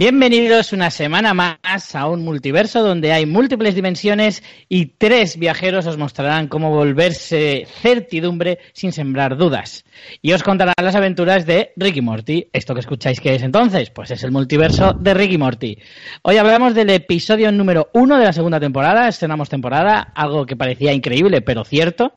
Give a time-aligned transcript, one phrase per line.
[0.00, 5.98] Bienvenidos una semana más a un multiverso donde hay múltiples dimensiones y tres viajeros os
[5.98, 9.84] mostrarán cómo volverse certidumbre sin sembrar dudas.
[10.22, 12.48] Y os contarán las aventuras de Ricky Morty.
[12.52, 13.90] ¿Esto que escucháis qué es entonces?
[13.90, 15.78] Pues es el multiverso de Ricky Morty.
[16.22, 20.92] Hoy hablamos del episodio número uno de la segunda temporada, estrenamos temporada, algo que parecía
[20.92, 22.14] increíble pero cierto.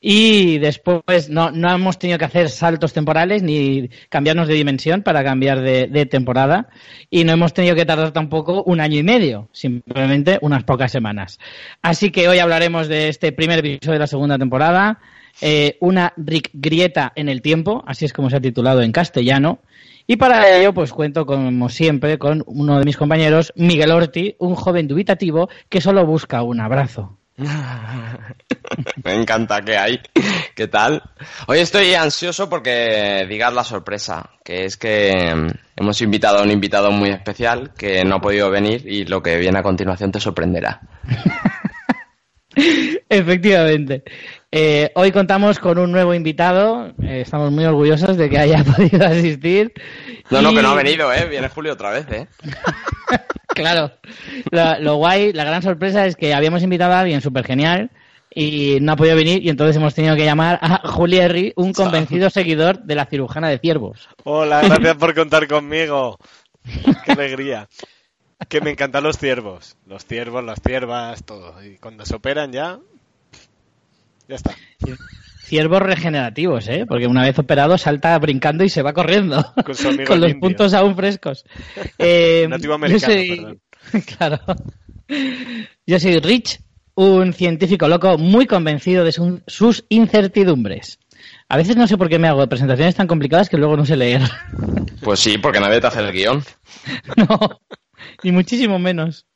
[0.00, 5.24] Y después no, no hemos tenido que hacer saltos temporales ni cambiarnos de dimensión para
[5.24, 6.68] cambiar de temporada.
[7.10, 11.38] Y no hemos tenido que tardar tampoco un año y medio, simplemente unas pocas semanas.
[11.82, 15.00] Así que hoy hablaremos de este primer episodio de la segunda temporada.
[15.40, 19.60] Eh, una Grieta en el tiempo, así es como se ha titulado en castellano.
[20.06, 24.54] Y para ello, pues cuento, como siempre, con uno de mis compañeros, Miguel Orti, un
[24.54, 27.18] joven dubitativo que solo busca un abrazo.
[29.04, 30.00] Me encanta que hay.
[30.54, 31.02] ¿Qué tal?
[31.46, 36.50] Hoy estoy ansioso porque digas la sorpresa, que es que mm, hemos invitado a un
[36.50, 40.20] invitado muy especial que no ha podido venir y lo que viene a continuación te
[40.20, 40.80] sorprenderá.
[43.08, 44.02] Efectivamente.
[44.52, 46.94] Eh, hoy contamos con un nuevo invitado.
[47.02, 49.72] Eh, estamos muy orgullosos de que haya podido asistir.
[50.30, 51.26] No, no, que no ha venido, ¿eh?
[51.28, 52.26] Viene Julio otra vez, ¿eh?
[53.48, 53.90] Claro.
[54.50, 57.90] Lo, lo guay, la gran sorpresa es que habíamos invitado a alguien súper genial
[58.34, 62.28] y no ha podido venir y entonces hemos tenido que llamar a Julierri, un convencido
[62.28, 64.10] seguidor de la cirujana de ciervos.
[64.24, 66.18] Hola, gracias por contar conmigo.
[67.06, 67.66] Qué alegría.
[68.46, 69.78] Que me encantan los ciervos.
[69.86, 71.54] Los ciervos, las ciervas, todo.
[71.64, 72.78] Y cuando se operan ya.
[74.28, 74.54] Ya está.
[75.44, 76.86] Ciervos regenerativos, ¿eh?
[76.88, 79.52] Porque una vez operado salta brincando y se va corriendo.
[79.64, 80.40] Con su amigo Con el los indio.
[80.40, 81.44] puntos aún frescos.
[81.98, 83.60] Eh, Nativo americano, yo soy- perdón.
[84.18, 84.40] Claro.
[85.86, 86.60] Yo soy Rich,
[86.96, 90.98] un científico loco muy convencido de su- sus incertidumbres.
[91.48, 93.96] A veces no sé por qué me hago presentaciones tan complicadas que luego no sé
[93.96, 94.22] leer.
[95.02, 96.42] Pues sí, porque nadie te hace el guion.
[97.16, 97.60] no,
[98.24, 99.26] ni muchísimo menos.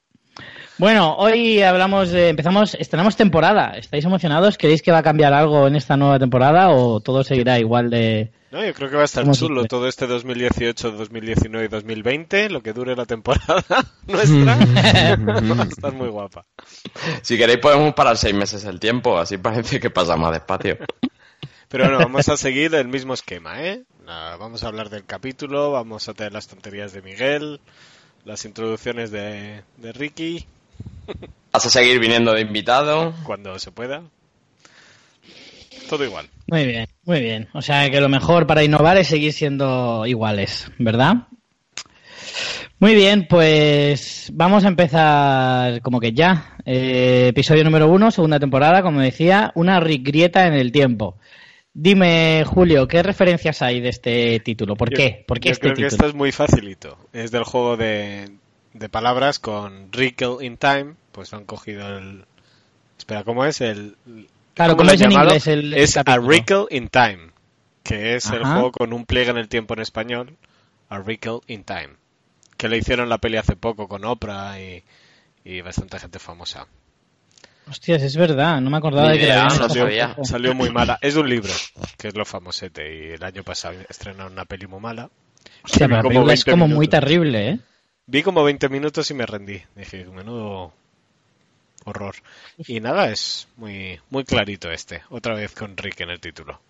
[0.80, 3.72] Bueno, hoy hablamos de, empezamos, estrenamos temporada.
[3.76, 4.56] ¿Estáis emocionados?
[4.56, 8.32] ¿Queréis que va a cambiar algo en esta nueva temporada o todo seguirá igual de...
[8.50, 9.68] No, yo creo que va a estar chulo siempre.
[9.68, 13.62] todo este 2018, 2019 y 2020, lo que dure la temporada
[14.06, 14.56] nuestra.
[14.56, 16.46] va a estar muy guapa.
[17.20, 20.78] Si queréis podemos parar seis meses el tiempo, así parece que pasa más despacio.
[21.68, 23.82] Pero no, vamos a seguir el mismo esquema, ¿eh?
[24.06, 27.60] Nada, vamos a hablar del capítulo, vamos a tener las tonterías de Miguel,
[28.24, 30.46] las introducciones de, de Ricky,
[31.52, 33.12] Vas a seguir viniendo de invitado.
[33.24, 34.02] cuando se pueda.
[35.88, 36.28] Todo igual.
[36.46, 37.48] Muy bien, muy bien.
[37.52, 41.26] O sea que lo mejor para innovar es seguir siendo iguales, ¿verdad?
[42.78, 46.56] Muy bien, pues vamos a empezar como que ya.
[46.64, 51.16] Eh, episodio número uno, segunda temporada, como decía, una grieta en el tiempo.
[51.74, 54.76] Dime, Julio, ¿qué referencias hay de este título?
[54.76, 55.24] ¿Por Yo- qué?
[55.26, 55.96] ¿Por qué yo este creo que título?
[55.96, 56.96] esto es muy facilito.
[57.12, 58.30] Es del juego de,
[58.72, 60.94] de palabras con Rickle in Time.
[61.12, 62.24] Pues han cogido el...
[62.98, 63.60] Espera, ¿cómo es?
[63.60, 63.96] El...
[64.54, 65.28] Claro, ¿cómo ¿cómo lo es han en llamado?
[65.30, 66.16] inglés el- el Es A?
[66.18, 67.30] Rickle in Time.
[67.82, 70.36] Que es el juego con un pliegue en el tiempo en español.
[70.88, 71.90] A Rickle in Time.
[72.56, 74.82] Que le hicieron la peli hace poco con Oprah y,
[75.44, 76.66] y bastante gente famosa.
[77.68, 80.24] Hostias, es verdad, no me acordaba de que la no poco.
[80.24, 80.98] Salió muy mala.
[81.02, 81.52] Es de un libro,
[81.96, 82.94] que es lo famosete.
[82.96, 85.08] Y el año pasado estrenaron una peli muy mala.
[85.62, 87.58] Hostia, pero la Como es 20 como muy terrible, ¿eh?
[88.06, 89.62] Vi como 20 minutos y me rendí.
[89.76, 90.72] Dije, menudo
[91.84, 92.14] horror.
[92.58, 95.02] Y nada, es muy, muy clarito este.
[95.10, 96.60] Otra vez con Rick en el título.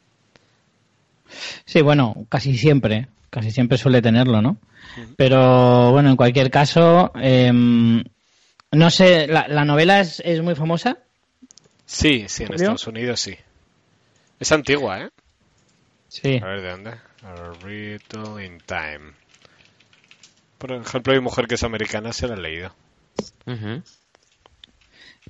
[1.65, 4.57] Sí, bueno, casi siempre, casi siempre suele tenerlo, ¿no?
[5.17, 8.03] Pero bueno, en cualquier caso, em,
[8.73, 10.99] no sé, ¿la, la novela es, es muy famosa?
[11.87, 12.55] Sí, sí, en.
[12.55, 13.37] Estados Unidos sí.
[14.39, 15.11] Es antigua, ¿eh?
[16.09, 16.41] Sí.
[16.43, 16.91] A ver, ¿de dónde?
[17.23, 19.13] A Riddle in Time.
[20.59, 22.75] Por ejemplo, mi mujer que es americana se la ha leído.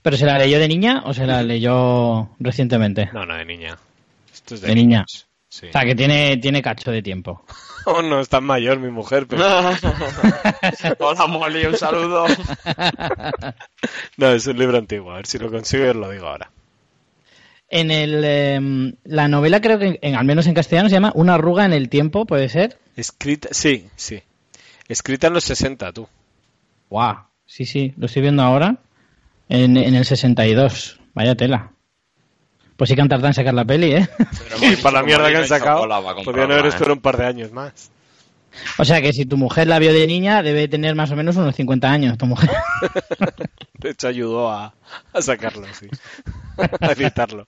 [0.02, 3.10] ¿Pero se la leyó de niña o se la leyó recientemente?
[3.12, 3.76] No, no, de niña.
[4.32, 5.04] Esto es de, De niña.
[5.48, 5.66] Sí.
[5.66, 7.44] O sea, que tiene, tiene cacho de tiempo.
[7.86, 9.42] Oh, no es tan mayor mi mujer, pero...
[10.98, 12.26] Hola, Molly, un saludo.
[14.18, 15.12] No, es un libro antiguo.
[15.12, 16.50] A ver si lo consigo y os lo digo ahora.
[17.70, 21.34] En el, em, la novela creo que, en- al menos en castellano, se llama Una
[21.34, 22.78] arruga en el tiempo, ¿puede ser?
[22.96, 23.48] Escrita...
[23.52, 24.22] Sí, sí.
[24.86, 26.06] Escrita en los 60, tú.
[26.90, 28.76] Guau, sí, sí, lo estoy viendo ahora.
[29.50, 30.98] En, en el 62.
[31.12, 31.72] Vaya tela.
[32.76, 34.08] Pues sí que han tardado en sacar la peli, ¿eh?
[34.62, 35.86] Y para la mierda que han sacado,
[36.24, 36.68] podrían haber ¿eh?
[36.68, 37.90] esperado un par de años más.
[38.78, 41.36] O sea que si tu mujer la vio de niña, debe tener más o menos
[41.36, 42.50] unos 50 años, tu mujer.
[43.78, 44.74] De hecho, ayudó a,
[45.12, 45.88] a sacarlo, sí.
[46.80, 47.46] a editarlo.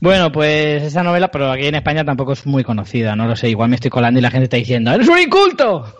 [0.00, 3.48] Bueno, pues esa novela, pero aquí en España tampoco es muy conocida, no lo sé.
[3.48, 5.96] Igual me estoy colando y la gente está diciendo, ¡eres un inculto!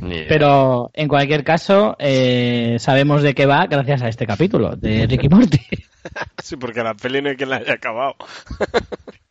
[0.00, 5.28] Pero en cualquier caso, eh, sabemos de qué va gracias a este capítulo de Ricky
[5.28, 5.60] Morty.
[6.42, 8.16] Sí, porque la peli no hay quien la haya acabado.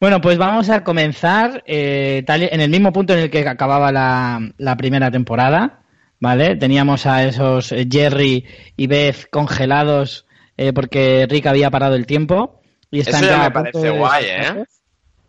[0.00, 3.46] Bueno, pues vamos a comenzar eh, tal y- en el mismo punto en el que
[3.48, 5.82] acababa la, la primera temporada,
[6.20, 6.56] ¿vale?
[6.56, 8.44] Teníamos a esos eh, Jerry
[8.76, 10.26] y Beth congelados
[10.56, 12.60] eh, porque Rick había parado el tiempo.
[12.90, 14.24] Y Eso están ya me parece guay.
[14.26, 14.64] ¿eh?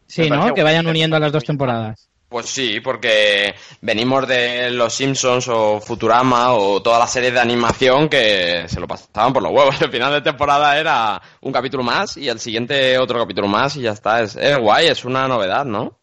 [0.06, 0.54] Sí, Me ¿no?
[0.54, 2.10] Que vayan uniendo a las dos temporadas.
[2.34, 8.10] Pues sí, porque venimos de Los Simpsons o Futurama o todas las series de animación
[8.10, 9.80] que se lo pasaban por los huevos.
[9.84, 13.82] El final de temporada era un capítulo más y el siguiente otro capítulo más y
[13.82, 14.24] ya está.
[14.24, 16.00] Es, guay, es una novedad, ¿no?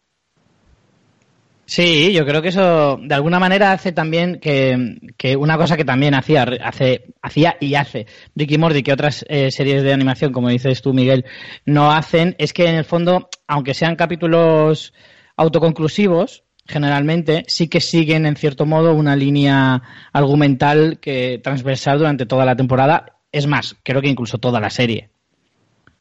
[1.65, 5.83] Sí, yo creo que eso de alguna manera hace también que, que una cosa que
[5.83, 8.07] también hacía, hace, hacía y hace
[8.37, 11.25] Ricky Morty, que otras eh, series de animación, como dices tú, Miguel,
[11.65, 14.93] no hacen, es que en el fondo, aunque sean capítulos
[15.37, 19.81] autoconclusivos, generalmente sí que siguen en cierto modo una línea
[20.13, 23.17] argumental que transversal durante toda la temporada.
[23.31, 25.09] Es más, creo que incluso toda la serie.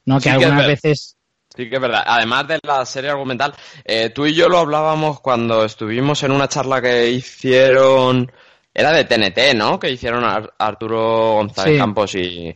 [0.05, 0.17] ¿No?
[0.17, 1.17] Que Sí algunas veces
[1.57, 2.05] Sí que es verdad.
[2.07, 3.53] Además de la serie argumental,
[3.85, 8.31] eh, tú y yo lo hablábamos cuando estuvimos en una charla que hicieron...
[8.73, 9.81] Era de TNT, ¿no?
[9.81, 11.79] Que hicieron Ar- Arturo González Sí.
[11.79, 12.55] Campos y,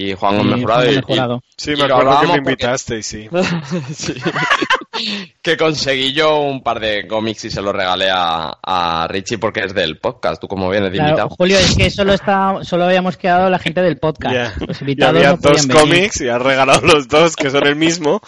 [0.00, 1.02] y Juan y Gómez Jurado.
[1.06, 1.40] Juan y-.
[1.56, 3.28] Sí, y me acuerdo que me porque- invitaste, sí.
[3.94, 4.14] Sí.
[5.42, 9.60] que conseguí yo un par de cómics y se los regalé a, a Richie porque
[9.60, 10.40] es del podcast.
[10.40, 11.28] Tú como vienes de Claro, invitado.
[11.36, 14.34] Julio, es que solo está, solo habíamos quedado la gente del podcast.
[14.34, 14.54] Ya.
[14.66, 17.76] Los Y invitados había no dos cómics y has regalado los dos, que son el
[17.76, 18.20] mismo.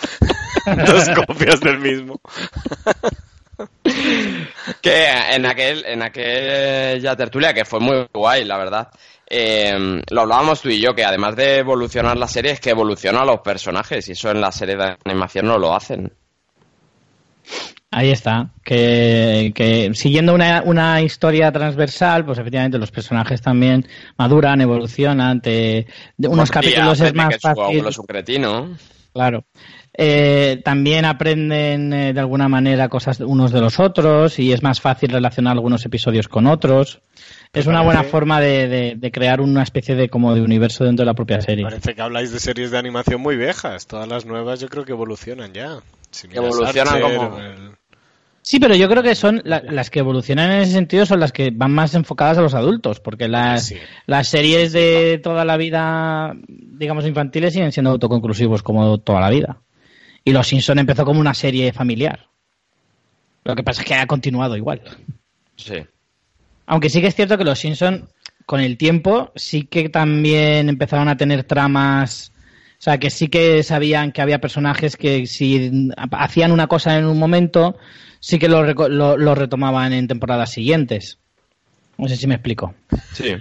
[0.87, 2.21] dos copias del mismo.
[4.81, 8.89] Que en aquel, en aquella tertulia, que fue muy guay, la verdad,
[9.29, 13.25] eh, lo hablábamos tú y yo, que además de evolucionar la serie, es que evoluciona
[13.25, 16.13] los personajes, y eso en la serie de animación no lo hacen.
[17.93, 18.51] Ahí está.
[18.65, 23.87] Que, que siguiendo una, una historia transversal, pues efectivamente los personajes también
[24.17, 25.41] maduran, evolucionan.
[25.41, 25.87] Te,
[26.17, 27.85] de unos Y capítulos es más que fácil.
[27.87, 28.77] es un cretino.
[29.13, 29.45] Claro.
[29.93, 34.63] Eh, también aprenden eh, de alguna manera cosas de unos de los otros y es
[34.63, 37.01] más fácil relacionar algunos episodios con otros.
[37.53, 41.03] Es una buena forma de, de- de crear una especie de como de universo dentro
[41.03, 41.65] de la propia serie.
[41.65, 43.87] Parece que habláis de series de animación muy viejas.
[43.89, 45.79] Todas las nuevas yo creo que evolucionan ya.
[46.13, 47.71] Si Evolucionan Archer, como- el-
[48.43, 51.31] Sí, pero yo creo que son la- las que evolucionan en ese sentido son las
[51.31, 53.77] que van más enfocadas a los adultos, porque las, Sí.
[54.07, 59.59] las series de toda la vida, digamos infantiles, siguen siendo autoconclusivos como toda la vida.
[60.25, 62.29] Y Los Simpson empezó como una serie familiar.
[63.45, 64.83] Lo que pasa es que ha continuado igual.
[65.57, 65.85] Sí.
[66.67, 68.09] Aunque sí que es cierto que Los Simpson
[68.47, 72.33] con el tiempo sí que también empezaron a tener tramas,
[72.73, 77.05] o sea, que sí que sabían que había personajes que si hacían una cosa en
[77.05, 77.77] un momento,
[78.19, 81.20] sí que lo, lo retomaban en temporadas siguientes.
[82.01, 82.75] No sé si me explico.
[83.13, 83.37] Sí.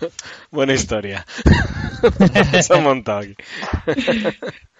[0.52, 1.26] Buena historia.
[2.62, 3.34] Se ha montado aquí.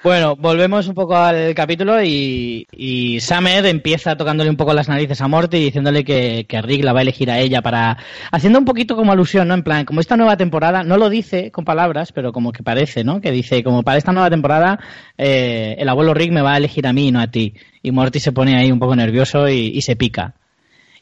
[0.05, 5.21] Bueno, volvemos un poco al capítulo y, y Summer empieza tocándole un poco las narices
[5.21, 7.97] a Morty diciéndole que, que Rick la va a elegir a ella para...
[8.31, 9.55] Haciendo un poquito como alusión, ¿no?
[9.55, 13.03] En plan, como esta nueva temporada, no lo dice con palabras, pero como que parece,
[13.03, 13.21] ¿no?
[13.21, 14.79] Que dice, como para esta nueva temporada,
[15.19, 17.55] eh, el abuelo Rick me va a elegir a mí y no a ti.
[17.83, 20.35] Y Morty se pone ahí un poco nervioso y, y se pica.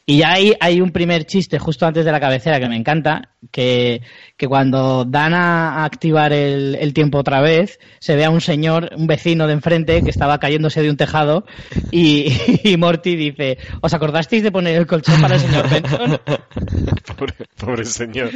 [0.05, 3.29] Y ya hay, hay un primer chiste justo antes de la cabecera que me encanta,
[3.51, 4.01] que,
[4.35, 8.89] que cuando dan a activar el, el tiempo otra vez, se ve a un señor,
[8.97, 11.45] un vecino de enfrente, que estaba cayéndose de un tejado,
[11.89, 12.33] y,
[12.65, 16.19] y Morty dice, ¿os acordasteis de poner el colchón para el señor Benson?
[17.17, 18.31] Pobre, pobre señor.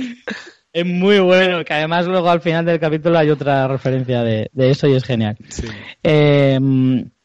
[0.71, 4.69] Es muy bueno, que además luego al final del capítulo hay otra referencia de, de
[4.69, 5.35] eso y es genial.
[5.49, 5.67] Sí.
[6.03, 6.59] Eh,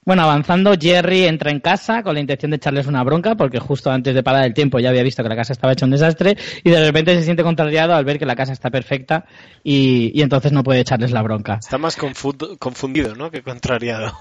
[0.04, 3.90] Bueno, avanzando, Jerry entra en casa con la intención de echarles una bronca, porque justo
[3.90, 6.36] antes de parar el tiempo ya había visto que la casa estaba hecha un desastre,
[6.64, 9.26] y de repente se siente contrariado al ver que la casa está perfecta
[9.62, 11.58] y, entonces no puede echarles la bronca.
[11.60, 13.30] Está más confundido, ¿no?
[13.30, 14.12] Que contrariado.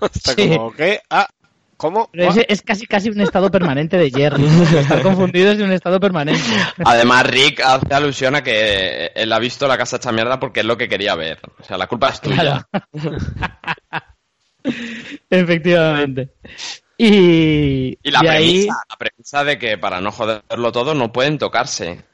[0.14, 1.00] está como, ¿qué?
[1.08, 1.26] Ah,
[1.78, 2.10] ¿Cómo?
[2.12, 4.44] Es, casi casi un estado permanente de Jerry.
[4.44, 6.42] Estar confundido es de un estado permanente.
[6.84, 10.66] Además, Rick hace alusión a que él ha visto la casa hecha mierda porque es
[10.66, 11.40] lo que quería ver.
[11.58, 12.68] O sea, la culpa es tuya.
[15.32, 16.28] Efectivamente.
[16.98, 22.04] Y, la, premisa, la premisa de que para no joderlo todo no pueden tocarse.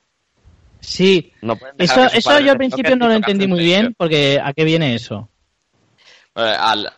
[0.79, 1.33] Sí,
[1.79, 5.29] eso, eso yo al principio no lo entendí muy bien, porque ¿a qué viene eso?
[6.37, 6.89] Eh, al,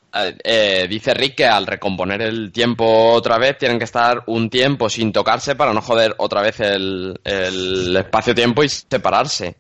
[0.45, 4.91] eh, dice Rick que al recomponer el tiempo otra vez tienen que estar un tiempo
[4.91, 7.19] sin tocarse para no joder otra vez el,
[7.97, 9.57] espacio-tiempo y separarse.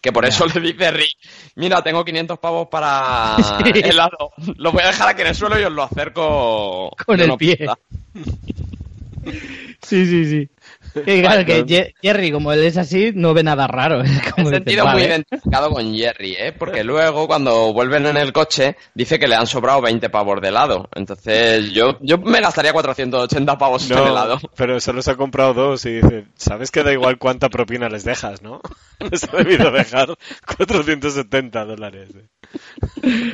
[0.00, 1.16] Que por eso le dice Rick,
[1.56, 4.32] mira, tengo 500 pavos para el helado.
[4.56, 7.58] Lo voy a dejar aquí en el suelo y os lo acerco con el pie.
[9.82, 10.50] sí, sí, sí.
[11.04, 14.02] Que claro, que Jerry, como él es así, no ve nada raro.
[14.36, 16.52] He sentido muy identificado con Jerry, ¿eh?
[16.52, 20.48] Porque luego, cuando vuelven en el coche, dice que le han sobrado 20 pavos de
[20.48, 20.88] helado.
[20.94, 24.38] Entonces, yo, yo me gastaría 480 pavos no, en helado.
[24.56, 28.04] Pero solo se ha comprado dos y dice, ¿sabes que da igual cuánta propina les
[28.04, 28.60] dejas, no?
[29.10, 30.14] Les ha debido dejar
[30.56, 32.10] 470 dólares.
[32.14, 33.32] ¿eh?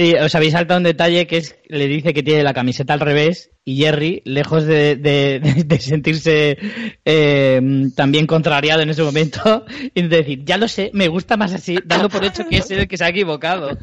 [0.00, 3.00] Sí, os habéis saltado un detalle que es, le dice que tiene la camiseta al
[3.00, 6.56] revés y Jerry, lejos de, sentirse
[7.04, 7.60] eh,
[7.94, 11.76] también contrariado en ese momento, y de decir, ya lo sé, me gusta más así,
[11.84, 13.76] dando por hecho que es el que se ha equivocado.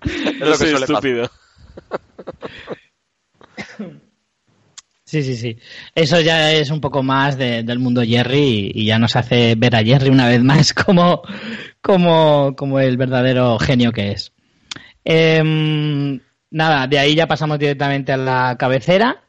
[0.00, 1.30] Es lo que suele estúpido.
[5.04, 5.58] Sí, sí, sí.
[5.94, 9.84] Eso ya es un poco más del mundo Jerry y, ya nos hace ver a
[9.84, 11.20] Jerry una vez más como,
[11.82, 14.32] como, como el verdadero genio que es.
[15.04, 19.22] Em, nada, de ahí ya pasamos directamente a la cabecera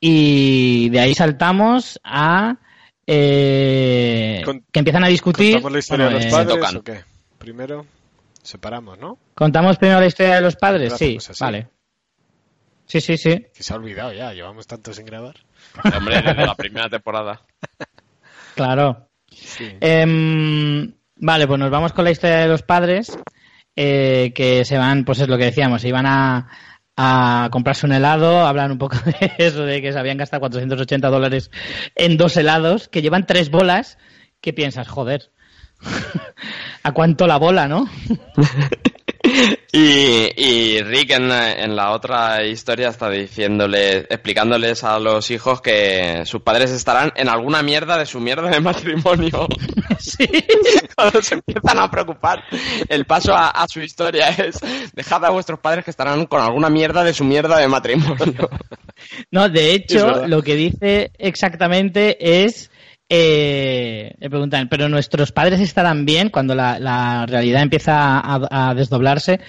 [0.00, 2.56] y de ahí saltamos a
[3.06, 5.54] eh, que empiezan a discutir.
[5.54, 7.04] ¿Contamos la historia de los padres o qué?
[7.38, 7.86] Primero
[8.42, 9.18] separamos, ¿no?
[9.34, 10.94] ¿Contamos primero la historia de los padres?
[10.96, 11.68] Sí, vale.
[12.86, 13.46] Sí, sí, sí.
[13.52, 15.34] Que se ha olvidado ya, llevamos tanto sin grabar.
[15.96, 17.42] Hombre, desde la primera temporada.
[18.54, 19.08] Claro.
[19.80, 23.18] Em, vale, pues nos vamos con la historia de los padres,
[23.76, 26.48] eh, que se van, pues es lo que decíamos, se iban a,
[26.96, 31.08] a comprarse un helado, hablan un poco de eso, de que se habían gastado 480
[31.08, 31.50] dólares
[31.94, 33.98] en dos helados, que llevan tres bolas,
[34.40, 34.88] ¿qué piensas?
[34.88, 35.30] Joder,
[36.82, 37.88] ¿a cuánto la bola, no?
[39.72, 46.70] Y, Rick en, la otra historia está diciéndole, explicándoles a los hijos que sus padres
[46.70, 49.46] estarán en alguna mierda de su mierda de matrimonio.
[49.98, 50.28] Sí.
[50.94, 52.44] Cuando se empiezan a preocupar,
[52.88, 54.60] el paso a, su historia es
[54.92, 58.48] dejad a vuestros padres que estarán con alguna mierda de su mierda de matrimonio.
[59.30, 62.70] No, de hecho, lo que dice exactamente es
[63.08, 69.40] eh, me preguntan, ¿pero nuestros padres estarán bien cuando la, realidad empieza a, desdoblarse?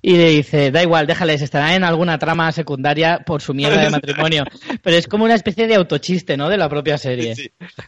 [0.00, 3.90] Y le dice, da igual, déjales, estarán en alguna trama secundaria por su mierda de
[3.90, 4.44] matrimonio.
[4.82, 6.50] Pero es como una especie de autochiste, ¿no?
[6.50, 7.34] De la propia serie.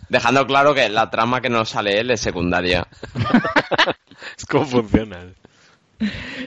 [0.09, 2.87] Dejando claro que la trama que nos sale él es secundaria.
[4.39, 5.19] es como funciona.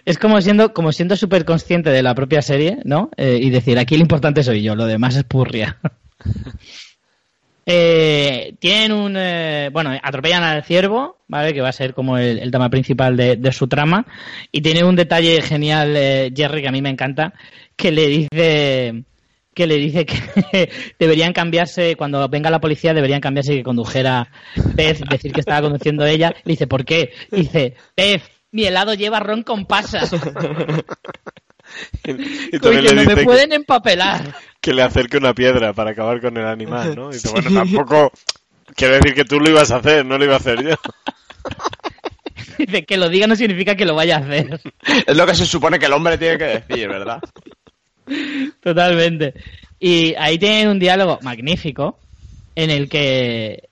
[0.05, 3.09] Es como siendo como siendo súper consciente de la propia serie, ¿no?
[3.17, 5.77] Eh, y decir, aquí lo importante soy yo, lo demás es purria.
[7.71, 9.13] Eh, tienen un.
[9.15, 11.53] Eh, bueno, atropellan al ciervo, ¿vale?
[11.53, 14.07] Que va a ser como el, tema principal de, su trama.
[14.51, 17.31] Y tiene un detalle genial, eh, Jerry, que a mí me encanta,
[17.75, 19.03] que le dice
[19.53, 24.31] que le dice que deberían cambiarse, cuando venga la policía, deberían cambiarse que condujera
[24.75, 26.33] Pez, decir que estaba conduciendo ella.
[26.43, 27.11] Le dice, ¿por qué?
[27.29, 30.09] dice, Pez, mi helado lleva ron con pasas.
[32.05, 34.35] y, no me pueden empapelar.
[34.61, 37.09] Que le acerque una piedra para acabar con el animal, ¿no?
[37.09, 38.11] Y dice, bueno, tampoco
[38.75, 40.75] quiere decir que tú lo ibas a hacer, no lo iba a hacer yo.
[42.57, 44.59] Dice que lo diga no significa que lo vaya a hacer.
[45.07, 47.21] Es lo que se supone que el hombre tiene que decir, ¿verdad?
[48.61, 49.33] Totalmente.
[49.79, 51.97] Y ahí tienen un diálogo magnífico
[52.55, 53.69] en el que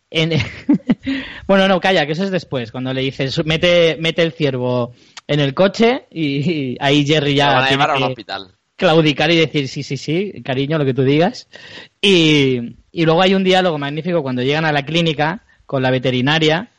[1.47, 4.93] bueno, no, calla, que eso es después, cuando le dices, mete, mete el ciervo
[5.27, 7.59] en el coche y, ahí Jerry ya...
[7.59, 8.51] a llevar a un hospital.
[8.75, 11.47] Claudicar y decir, sí, sí, sí, cariño, lo que tú digas.
[12.01, 16.71] Y, luego hay un diálogo magnífico cuando llegan a la clínica con la veterinaria,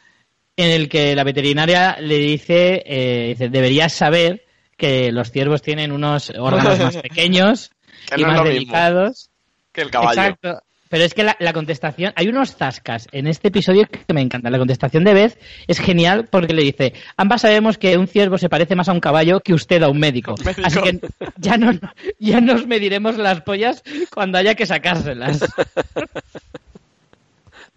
[0.56, 4.44] en el que la veterinaria le dice, eh, dice deberías saber
[4.76, 7.70] que los ciervos tienen unos órganos más pequeños
[8.16, 9.30] y más delicados.
[9.72, 10.20] Que el caballo.
[10.20, 14.20] Exacto Pero es que la, la, contestación, hay unos zascas en este episodio que me
[14.20, 14.52] encantan.
[14.52, 18.48] La contestación de Beth es genial porque le dice, ambas sabemos que un ciervo se
[18.48, 20.34] parece más a un caballo que usted a un médico.
[20.44, 20.62] médico.
[20.64, 21.00] Así que
[21.36, 21.72] ya, no,
[22.18, 25.40] ya nos mediremos las pollas cuando haya que sacárselas.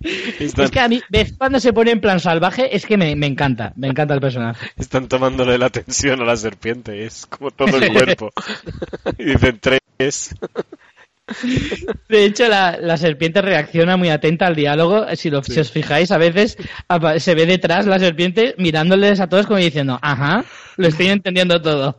[0.04, 3.28] Es que a mí, Beth cuando se pone en plan salvaje, es que me, me
[3.28, 4.72] encanta, me encanta el personaje.
[4.78, 8.32] están tomándole la atención a la serpiente, es como todo el cuerpo.
[9.18, 10.36] y dicen tres.
[12.10, 15.06] De hecho, la, la serpiente reacciona muy atenta al diálogo.
[15.16, 16.58] Si, lo, si os fijáis, a veces
[17.18, 20.44] se ve detrás la serpiente mirándoles a todos como diciendo, ajá,
[20.78, 21.96] lo estoy entendiendo todo.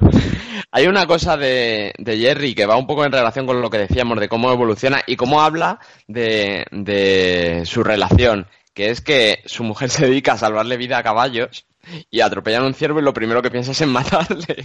[0.70, 3.78] Hay una cosa de, de Jerry que va un poco en relación con lo que
[3.78, 9.62] decíamos de cómo evoluciona y cómo habla de, de su relación, que es que su
[9.62, 11.66] mujer se dedica a salvarle vida a caballos
[12.10, 14.64] y atropellan un ciervo y lo primero que piensa es en matarle.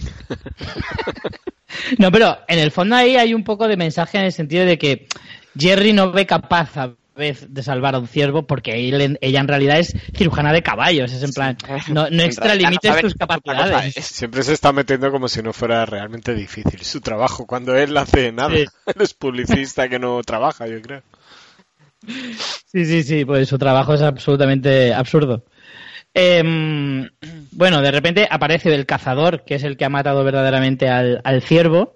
[1.98, 4.76] No, pero en el fondo ahí hay un poco de mensaje en el sentido de
[4.78, 5.06] que
[5.56, 9.48] Jerry no ve capaz a vez de salvar a un ciervo porque él- ella en
[9.48, 11.12] realidad es cirujana de caballos.
[11.12, 11.56] Es en plan,
[11.88, 13.96] no, no extralimites no tus capacidades.
[13.96, 14.04] es.
[14.06, 18.32] Siempre se está metiendo como si no fuera realmente difícil su trabajo, cuando él hace
[18.32, 18.50] nada.
[18.54, 18.64] Sí.
[18.86, 21.02] Él es publicista que no trabaja, yo creo.
[22.06, 25.44] Sí, sí, sí, pues su trabajo es absolutamente absurdo.
[26.14, 27.08] Em,
[27.52, 31.42] bueno, de repente aparece el cazador, que es el que ha matado verdaderamente al, al
[31.42, 31.94] ciervo.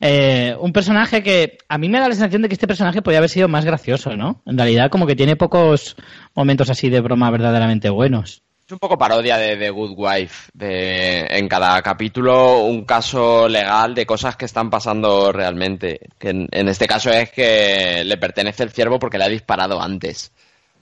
[0.00, 3.18] Eh, un personaje que a mí me da la sensación de que este personaje podría
[3.18, 4.42] haber sido más gracioso, ¿no?
[4.46, 5.96] En realidad, como que tiene pocos
[6.34, 8.42] momentos así de broma verdaderamente buenos.
[8.64, 13.94] Es un poco parodia de The Good Wife, de en cada capítulo un caso legal
[13.94, 16.00] de cosas que están pasando realmente.
[16.18, 19.80] Que en, en este caso es que le pertenece el ciervo porque le ha disparado
[19.80, 20.32] antes.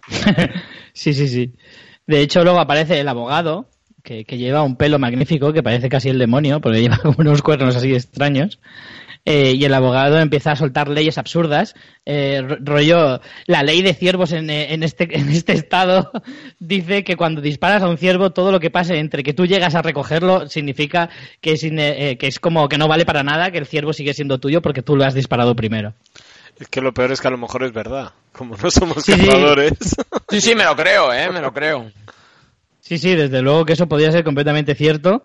[0.93, 1.53] sí, sí, sí.
[2.07, 3.67] De hecho, luego aparece el abogado,
[4.03, 7.75] que, que lleva un pelo magnífico, que parece casi el demonio, porque lleva unos cuernos
[7.77, 8.59] así extraños.
[9.29, 11.75] Eh, y el abogado empieza a soltar leyes absurdas.
[12.05, 16.13] Eh, ro- rollo, la ley de ciervos en, eh, este, en este estado
[16.61, 19.75] dice que cuando disparas a un ciervo, todo lo que pase entre que tú llegas
[19.75, 21.11] a recogerlo significa
[21.41, 24.15] que es, eh, que es como que no vale para nada, que el ciervo sigue
[24.15, 25.95] siendo tuyo porque tú lo has disparado primero.
[26.59, 28.13] Es que lo peor es que a lo mejor es verdad.
[28.33, 29.27] Como no somos Sí, sí.
[29.27, 29.73] cazadores.
[30.31, 31.31] Sí, sí, me lo creo, ¿eh?
[31.31, 31.91] Me lo creo.
[32.81, 35.25] Sí, sí, desde luego que eso podría ser completamente cierto.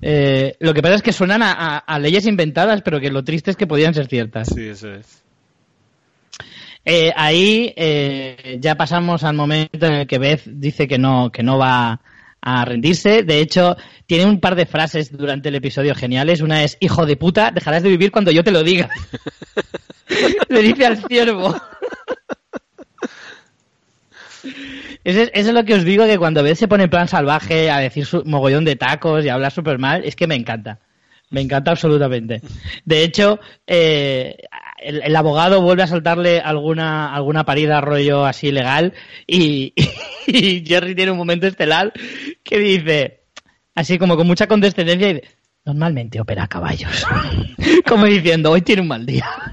[0.00, 3.22] Eh, lo que pasa es que suenan a, a- a leyes inventadas, pero que lo
[3.24, 4.48] triste es que podían ser ciertas.
[4.54, 5.22] Sí, eso es.
[6.84, 11.42] Eh, ahí eh, ya pasamos al momento en el que Beth dice que no, que
[11.44, 12.00] no va
[12.42, 13.22] a rendirse.
[13.22, 13.76] De hecho,
[14.06, 16.42] tiene un par de frases durante el episodio geniales.
[16.42, 18.90] Una es, hijo de puta, dejarás de vivir cuando yo te lo diga.
[20.48, 21.56] Le dice al ciervo.
[25.04, 27.78] Eso es, lo que os digo, que cuando Beth se pone en plan salvaje a
[27.78, 30.78] decir su mogollón de tacos y a hablar súper mal, es que me encanta.
[31.30, 32.42] Me encanta absolutamente.
[32.84, 34.36] De hecho, eh,
[34.84, 38.92] el, abogado vuelve a soltarle alguna, alguna parida rollo así legal
[39.26, 39.74] y,
[40.26, 41.92] y Jerry tiene un momento estelar
[42.42, 43.20] que dice,
[43.74, 45.28] así como con mucha condescendencia, y dice,
[45.64, 47.06] normalmente opera caballos.
[47.88, 49.28] como diciendo, hoy tiene un mal día.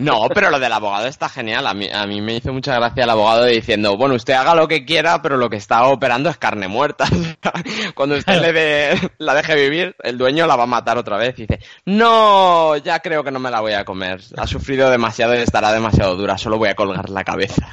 [0.00, 1.66] No, pero lo del abogado está genial.
[1.68, 4.66] A mí, a mí me hizo mucha gracia el abogado diciendo, bueno, usted haga lo
[4.66, 7.04] que quiera, pero lo que está operando es carne muerta.
[7.94, 8.52] Cuando usted Claro.
[8.52, 11.38] le dé- la deje vivir, el dueño la va a matar otra vez.
[11.38, 14.20] Y dice, no, ya creo que no me la voy a comer.
[14.36, 16.36] Ha sufrido demasiado y estará demasiado dura.
[16.38, 17.68] Solo voy a colgar la cabeza.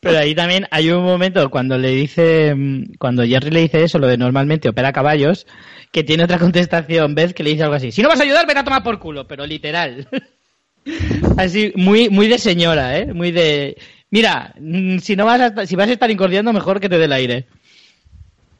[0.00, 3.98] Pero ahí también hay un momento cuando le dice, mm, cuando Jerry le dice eso,
[3.98, 5.46] lo de normalmente opera caballos,
[5.90, 8.46] que tiene otra contestación, Beth, que le dice algo así, si no vas a ayudar,
[8.46, 10.06] vete a tomar por culo, pero literal.
[11.36, 13.12] así, muy, muy de señora, ¿eh?
[13.12, 13.76] Muy de,
[14.10, 17.04] mira, mm, si no vas a, si vas a estar incordiando, mejor que te dé
[17.06, 17.46] el aire.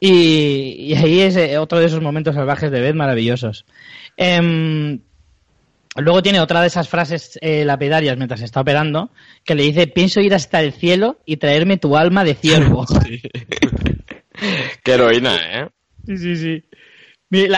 [0.01, 3.65] Y, y ahí es eh, otro de esos momentos salvajes de Beth maravillosos.
[4.17, 5.01] Em,
[6.01, 9.11] Luego tiene otra de esas frases eh, lapidarias mientras está operando,
[9.45, 12.87] que le dice, pienso ir hasta el cielo y traerme tu alma de ciervo.
[14.85, 15.69] Qué heroína, ¿eh?
[16.07, 16.65] sí, sí, sí.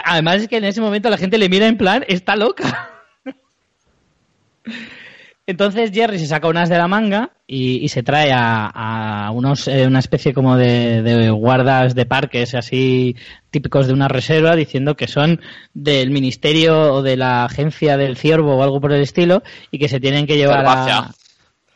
[0.04, 2.90] Además es que en ese momento la gente le mira en plan, está loca.
[5.46, 9.66] Entonces Jerry se saca unas de la manga y, y se trae a, a unos,
[9.66, 13.16] eh, una especie como de, de guardas de parques así
[13.50, 15.40] típicos de una reserva diciendo que son
[15.74, 19.88] del ministerio o de la agencia del ciervo o algo por el estilo y que
[19.88, 20.64] se tienen que llevar a...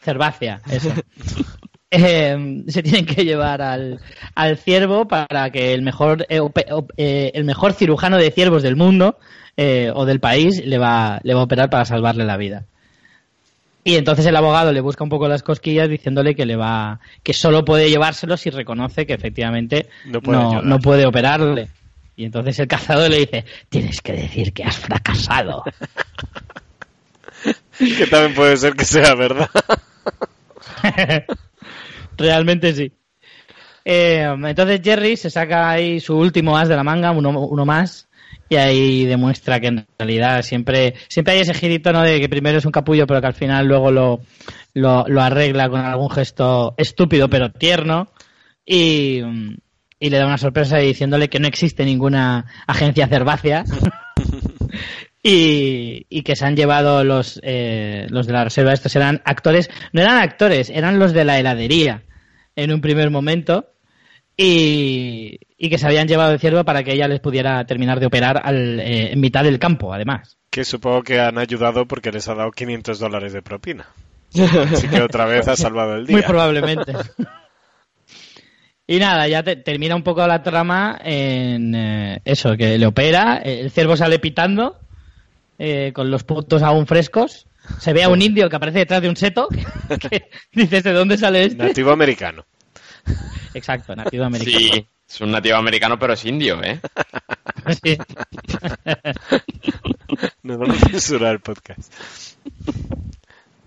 [0.02, 0.60] Cervacia.
[0.70, 0.90] Eso.
[1.96, 4.00] Eh, se tienen que llevar al,
[4.34, 8.74] al ciervo para que el mejor eh, op- eh, el mejor cirujano de ciervos del
[8.74, 9.16] mundo
[9.56, 12.64] eh, o del país le va, le va a operar para salvarle la vida.
[13.86, 17.34] Y entonces el abogado le busca un poco las cosquillas diciéndole que le va que
[17.34, 21.68] solo puede llevárselo si reconoce que efectivamente No puede no, puede operarle.
[22.16, 25.64] Y entonces el cazador le dice, tienes que decir que has fracasado.
[27.78, 29.50] que también puede ser que sea verdad.
[32.16, 32.90] Realmente sí.
[33.84, 38.08] Eh, entonces Jerry se saca ahí su último as de la manga, uno, uno más,
[38.48, 42.02] y ahí demuestra que en realidad siempre, siempre hay ese girito ¿no?
[42.02, 44.20] de que primero es un capullo, pero que al final luego lo,
[44.74, 48.08] lo, lo arregla con algún gesto estúpido pero tierno.
[48.66, 49.20] Y,
[49.98, 53.64] y le da una sorpresa diciéndole que no existe ninguna agencia cervácea
[55.22, 58.72] y, y que se han llevado los, eh, los de la reserva.
[58.72, 62.02] Estos eran actores, no eran actores, eran los de la heladería
[62.56, 63.73] en un primer momento
[64.36, 68.06] y, y que se habían llevado el ciervo para que ella les pudiera terminar de
[68.06, 70.36] operar al, eh, en mitad del campo, además.
[70.50, 73.86] Que supongo que han ayudado porque les ha dado 500 dólares de propina.
[74.72, 76.16] Así que otra vez ha salvado el día.
[76.16, 76.92] Muy probablemente.
[78.86, 83.40] Y nada, ya te- termina un poco la trama en eh, eso, que le opera,
[83.42, 84.78] eh, el ciervo sale pitando,
[85.58, 87.46] eh, con los puntos aún frescos,
[87.78, 89.48] se ve a un indio que aparece detrás de un seto,
[90.10, 91.62] que dices, ¿de dónde sale este?
[91.64, 92.44] Nativo americano.
[93.54, 94.58] Exacto, nativo americano.
[94.58, 96.80] Sí, es un nativo americano, pero es indio, ¿eh?
[97.82, 97.96] Sí.
[100.42, 101.92] Nos vamos a censurar el podcast.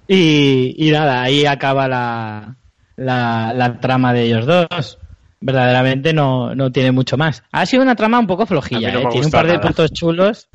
[0.07, 2.55] Y, y nada, ahí acaba la,
[2.95, 4.99] la, la trama de ellos dos.
[5.39, 7.43] Verdaderamente no, no tiene mucho más.
[7.51, 9.07] Ha sido una trama un poco flojilla, no ¿eh?
[9.11, 9.61] tiene un par de nada.
[9.61, 10.49] puntos chulos,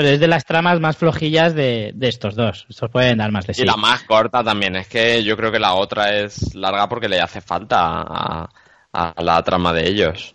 [0.00, 2.64] pero es de las tramas más flojillas de, de estos dos.
[2.70, 3.60] Estos pueden dar más de sí.
[3.60, 4.74] Y la más corta también.
[4.76, 8.48] Es que yo creo que la otra es larga porque le hace falta a,
[8.94, 10.34] a la trama de ellos.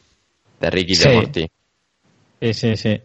[0.59, 1.15] De Ricky y de.
[1.15, 1.47] Morty.
[2.41, 3.01] Sí, sí, sí.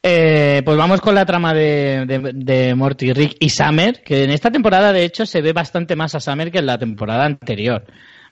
[0.00, 4.30] Eh, pues vamos con la trama de, de, de Morty, Rick y Summer, que en
[4.30, 7.84] esta temporada de hecho se ve bastante más a Summer que en la temporada anterior.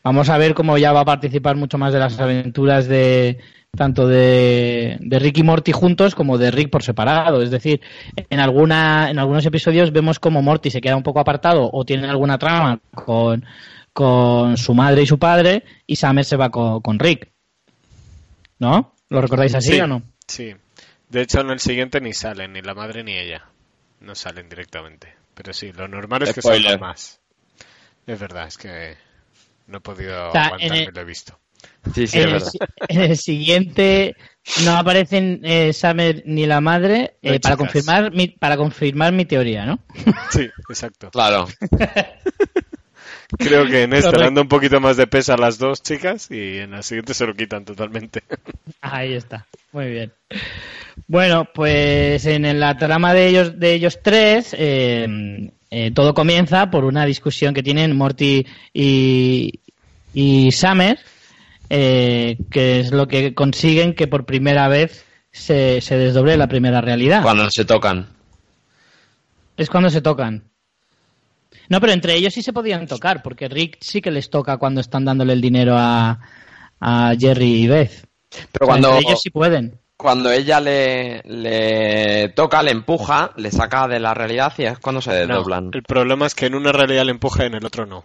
[0.05, 3.39] Vamos a ver cómo ya va a participar mucho más de las aventuras de
[3.77, 7.43] tanto de, de Rick y Morty juntos como de Rick por separado.
[7.43, 7.81] Es decir,
[8.17, 12.09] en alguna, en algunos episodios vemos como Morty se queda un poco apartado o tiene
[12.09, 13.45] alguna trama con,
[13.93, 17.31] con su madre y su padre y Summer se va con, con Rick.
[18.59, 18.95] ¿No?
[19.11, 19.81] ¿Lo recordáis así Sí.
[19.81, 20.03] o no?
[20.27, 20.55] Sí.
[21.09, 23.47] De hecho, en el siguiente ni salen, ni la madre ni ella.
[24.01, 25.15] No salen directamente.
[25.35, 27.21] Pero sí, lo normal es que salgan más.
[28.07, 28.97] Es verdad, es que
[29.69, 31.39] no he podido O sea, aguantarme, el- lo he visto.
[31.95, 34.17] Sí, sí, en, es el, en el siguiente
[34.65, 39.25] no aparecen eh, Summer ni la madre No eh, para confirmar mi, para confirmar mi
[39.25, 39.79] teoría, ¿no?
[40.31, 41.11] Sí, exacto.
[41.11, 41.49] Claro.
[43.39, 44.29] Creo que en este le Correcto.
[44.29, 47.13] han dado un poquito más de peso a las dos chicas y en la siguiente
[47.13, 48.23] se lo quitan totalmente.
[48.81, 50.13] Ahí está, muy bien.
[51.07, 56.85] Bueno, pues en la trama de ellos de ellos tres eh, eh, todo comienza por
[56.85, 59.61] una discusión que tienen Morty y,
[60.15, 60.99] y Summer,
[61.71, 66.81] eh, que es lo que consiguen que por primera vez se, se desdoble la primera
[66.81, 67.23] realidad.
[67.23, 68.09] Cuando se tocan.
[69.57, 70.45] Es cuando se tocan.
[71.69, 74.81] No, pero entre ellos sí se podían tocar, porque Rick sí que les toca cuando
[74.81, 76.19] están dándole el dinero a,
[76.81, 78.09] a Jerry y Beth.
[78.53, 79.79] Pero cuando, entre ellos sí pueden.
[79.99, 85.03] Cuando ella le, le toca, le empuja, le saca de la realidad y es cuando
[85.03, 85.71] se No, desdoblan.
[85.75, 88.05] el problema es que en una realidad le empuja y en el otro no.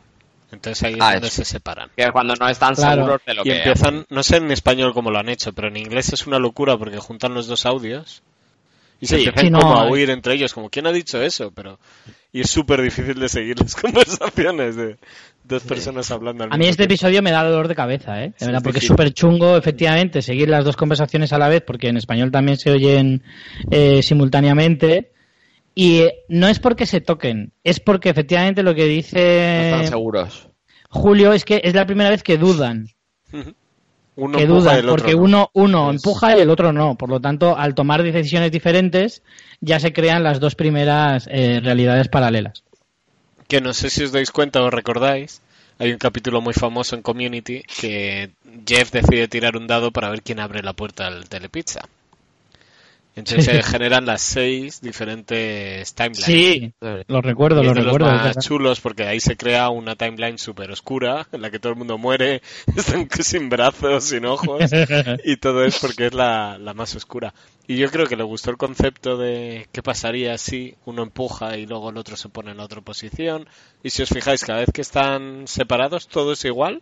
[0.51, 1.37] Entonces ahí es Ah, donde eso.
[1.37, 1.89] se separan.
[1.95, 2.95] Que cuando no están Claro.
[2.95, 5.67] seguros de lo Y que empiezan, no sé en español cómo lo han hecho, pero
[5.67, 8.21] en inglés es una locura porque juntan los dos audios
[9.03, 9.25] y se Sí.
[9.25, 11.51] empiezan Sí, no, como a huir entre ellos, como ¿quién ha dicho eso?
[11.51, 11.79] Pero
[12.31, 14.97] y es súper difícil de seguir las conversaciones de
[15.43, 16.93] dos personas hablando al A mí mismo este tiempo.
[16.93, 18.27] episodio me da dolor de cabeza, ¿eh?
[18.29, 21.49] De Sí, verdad, es porque es súper chungo, efectivamente, seguir las dos conversaciones a la
[21.49, 23.23] vez, porque en español también se oyen
[23.71, 25.11] eh, simultáneamente.
[25.75, 29.87] Y eh, no es porque se toquen, es porque efectivamente lo que no dice están
[29.87, 30.49] seguros.
[30.89, 32.87] Julio es que es la primera vez que dudan.
[34.15, 35.21] Uno que otro porque no.
[35.21, 36.95] uno, uno Es- empuja y el otro no.
[36.95, 39.23] Por lo tanto, al tomar decisiones diferentes,
[39.59, 42.63] ya se crean las dos primeras eh, realidades paralelas.
[43.47, 45.41] Que no sé si os dais cuenta o recordáis,
[45.79, 48.31] hay un capítulo muy famoso en Community que
[48.65, 51.81] Jeff decide tirar un dado para ver quién abre la puerta al telepizza.
[53.15, 56.25] Entonces se generan las seis diferentes timelines.
[56.25, 56.73] Sí,
[57.07, 58.15] lo recuerdo, Y lo es de los recuerdo.
[58.15, 61.73] es más chulos porque ahí se crea una timeline súper oscura en la que todo
[61.73, 62.41] el mundo muere,
[62.75, 64.63] están sin brazos, sin ojos
[65.25, 67.33] y todo es porque es la, la más oscura.
[67.67, 71.65] Y yo creo que le gustó el concepto de qué pasaría si uno empuja y
[71.65, 73.47] luego el otro se pone en la otra posición.
[73.83, 76.81] Y si os fijáis, cada vez que están separados todo es igual,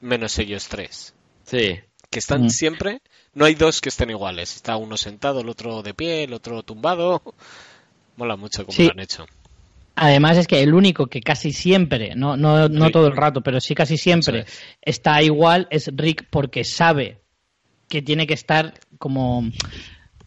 [0.00, 1.14] menos ellos tres.
[1.44, 1.80] Sí.
[2.12, 3.00] Que están siempre,
[3.34, 4.54] no hay dos que estén iguales.
[4.54, 7.22] Está uno sentado, el otro de pie, el otro tumbado.
[8.16, 8.84] Mola mucho como Sí.
[8.84, 9.26] lo han hecho.
[9.94, 13.60] Además es que el único que casi siempre, no, no, no todo el rato, pero
[13.60, 14.60] sí casi siempre es.
[14.80, 17.20] está igual es Rick porque sabe
[17.88, 19.50] que tiene que estar como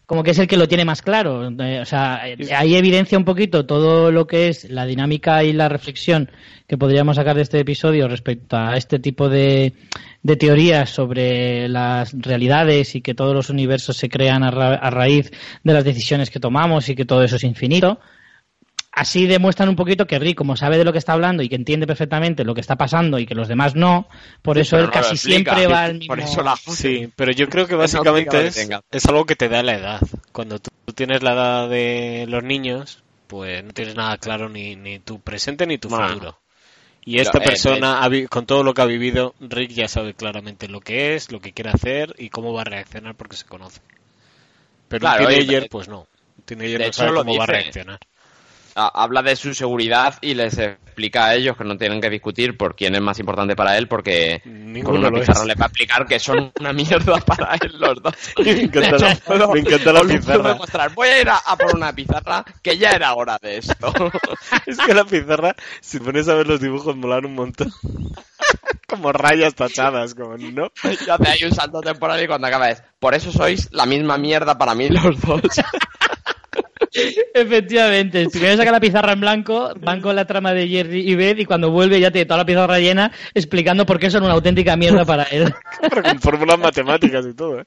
[0.06, 1.48] como que es el que lo tiene más claro.
[1.48, 2.22] Eh, o sea,
[2.56, 6.30] ahí evidencia un poquito todo lo que es la dinámica y la reflexión
[6.68, 9.72] que podríamos sacar de este episodio respecto a este tipo de,
[10.22, 15.32] de teorías sobre las realidades y que todos los universos se crean a, a raíz
[15.64, 17.98] de las decisiones que tomamos y que todo eso es infinito
[18.96, 21.54] así demuestran un poquito que Rick, como sabe de lo que está hablando y que
[21.54, 24.08] entiende perfectamente lo que está pasando y que los demás no,
[24.40, 26.16] por eso él casi siempre va al mismo...
[26.56, 30.00] Sí, pero yo creo que básicamente es, algo que te da la edad.
[30.32, 34.98] Cuando tú, tienes la edad de los niños, pues no tienes nada claro ni, ni
[34.98, 36.38] tu presente ni tu futuro.
[37.04, 40.68] Y esta eh, persona, eh, con todo lo que ha vivido, Rick ya sabe claramente
[40.68, 43.82] lo que es, lo que quiere hacer y cómo va a reaccionar porque se conoce.
[44.88, 46.06] Pero claro, teenager, pues no.
[46.46, 47.98] teenager no sabe cómo va a reaccionar
[48.76, 52.76] habla de su seguridad y les explica a ellos que no tienen que discutir por
[52.76, 54.42] quién es más importante para él porque
[54.84, 58.14] con una pizarra le va a explicar que son una mierda para él los dos.
[58.44, 60.88] me encanta, la, pizarra.
[60.94, 63.92] Voy a ir a, por una pizarra que ya era hora de esto.
[64.66, 67.72] es que la pizarra, si pones a ver los dibujos, molan un montón.
[68.86, 70.70] como rayas tachadas, como no.
[71.06, 74.18] Yo hace ahí un salto temporal y cuando acaba es, por eso sois la misma
[74.18, 75.40] mierda para mí los dos.
[77.34, 81.14] Efectivamente, si me saca la pizarra en blanco, van con la trama de Jerry y
[81.14, 84.34] Beth y cuando vuelve ya tiene toda la pizarra llena explicando por qué son una
[84.34, 85.52] auténtica mierda para él.
[85.90, 87.60] con fórmulas matemáticas y todo.
[87.60, 87.64] ¿eh?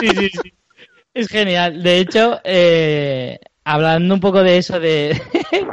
[0.00, 0.52] Sí, sí, sí.
[1.14, 1.82] Es genial.
[1.82, 5.20] De hecho, eh, hablando un poco de eso, de,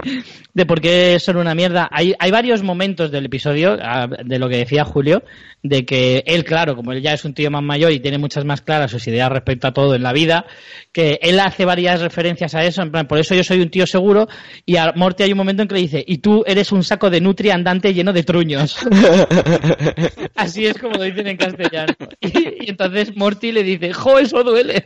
[0.54, 4.50] de por qué son una mierda, hay, hay varios momentos del episodio, ah, de lo
[4.50, 5.22] que decía Julio,
[5.62, 8.46] de que él, claro, como él ya es un tío más mayor y tiene muchas
[8.46, 10.48] más claras sus ideas respecto a todo en la vida,
[10.92, 13.86] que él hace varias referencias a eso, en plan, por eso yo soy un tío
[13.86, 14.28] seguro,
[14.66, 17.12] y a Morty hay un momento en que le dice, y tú eres un saco
[17.12, 18.76] de nutria andante lleno de truños.
[20.36, 21.94] Así es como lo dicen en castellano.
[22.24, 24.84] Y, y entonces Morty le dice, jo, eso duele.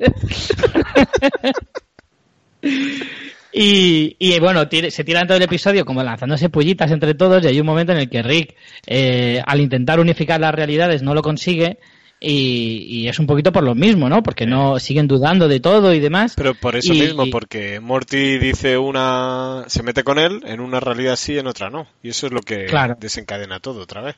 [3.59, 7.65] Y, bueno, se tira todo el episodio como lanzándose pullitas entre todos y hay un
[7.65, 11.79] momento en el que Rick, eh, al intentar unificar las realidades, no lo consigue.
[12.19, 14.23] Y, es un poquito por lo mismo, ¿no?
[14.23, 16.33] Porque no siguen dudando de todo y demás.
[16.35, 21.15] Pero por eso mismo, porque Morty dice una, se mete con él en una realidad
[21.15, 22.67] sí, en otra no, y eso es lo que
[22.99, 24.15] desencadena todo otra vez.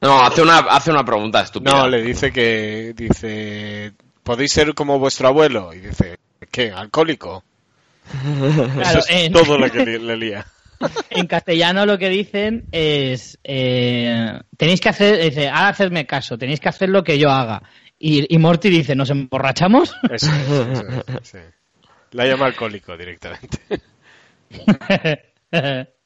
[0.00, 1.82] No, hace una, hace una pregunta estúpida.
[1.82, 6.16] No, le dice que, dice, podéis ser como vuestro abuelo, y dice,
[6.50, 6.70] ¿qué?
[6.70, 7.44] ¿Alcohólico?
[8.80, 10.46] Eso es todo lo que le, lía.
[11.10, 16.58] En castellano lo que dicen es eh, tenéis que hacer, dice, a hacerme caso, tenéis
[16.58, 17.62] que hacer lo que yo haga.
[17.98, 19.94] Y, y Morty dice, ¿nos emborrachamos?
[20.10, 20.30] Eso,
[21.22, 21.38] sí.
[22.12, 23.58] La llama alcohólico directamente.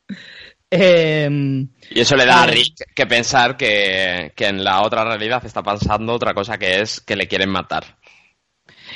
[0.76, 5.44] Em, y eso le da a Rick que pensar que, que en la otra realidad
[5.46, 7.96] está pasando otra cosa que es que le quieren matar.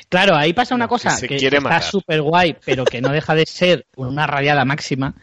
[0.08, 3.86] Claro, ahí pasa una cosa que, está súper guay, pero que no deja de ser
[3.96, 5.14] una rayada máxima.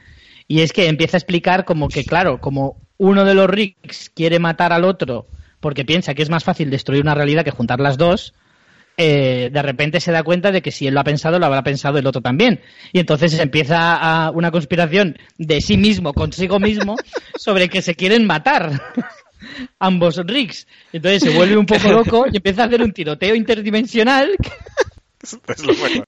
[0.48, 4.40] Y es que empieza a explicar como que, claro, como uno de los Ricks quiere
[4.40, 5.28] matar al otro
[5.60, 8.36] porque piensa que es más fácil destruir una realidad que juntar las dos,
[8.98, 11.64] eh, de repente se da cuenta de que si él lo ha pensado, lo habrá
[11.64, 12.62] pensado el otro también.
[12.94, 16.96] Y entonces empieza a una conspiración de sí mismo, consigo mismo,
[17.36, 18.80] sobre que se quieren matar
[19.80, 20.68] ambos Ricks.
[20.92, 24.36] Entonces se vuelve un poco loco y empieza a hacer un tiroteo interdimensional.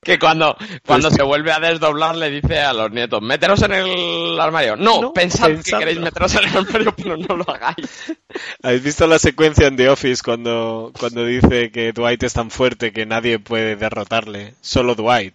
[0.03, 4.39] que cuando, cuando se vuelve a desdoblar le dice a los nietos, meteros en el
[4.39, 4.75] armario.
[4.75, 8.13] No, pensad, que queréis meteros en el armario, pero no lo hagáis.
[8.61, 12.91] ¿Habéis visto la secuencia en The Office cuando, cuando dice que Dwight es tan fuerte
[12.91, 14.53] que nadie puede derrotarle?
[14.61, 15.33] Solo Dwight.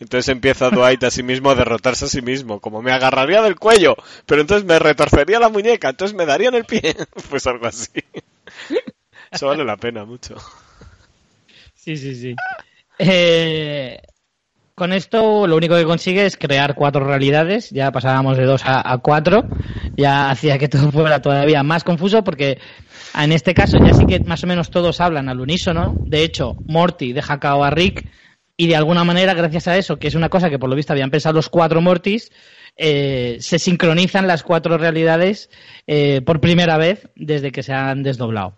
[0.00, 3.56] Entonces empieza Dwight a sí mismo a derrotarse a sí mismo, como me agarraría del
[3.56, 6.96] cuello, pero entonces me retorcería la muñeca, entonces me daría en el pie,
[7.30, 7.90] pues algo así.
[9.30, 10.36] Eso vale la pena mucho.
[11.74, 12.34] Sí, sí, sí.
[12.98, 14.00] Eh,
[14.74, 18.98] con esto lo único que consigue es crear cuatro realidades, ya pasábamos de dos a,
[18.98, 19.44] cuatro,
[19.96, 22.58] ya hacía que todo fuera todavía más confuso porque
[23.16, 26.56] en este caso ya sí que más o menos todos hablan al unísono, de hecho
[26.66, 28.08] Morty deja cao a Rick
[28.56, 30.92] y de alguna manera, gracias a eso, que es una cosa que por lo visto
[30.92, 32.30] habían pensado los cuatro Mortis,
[32.76, 35.50] eh, se sincronizan las cuatro realidades
[35.86, 38.56] eh, por primera vez desde que se han desdoblado.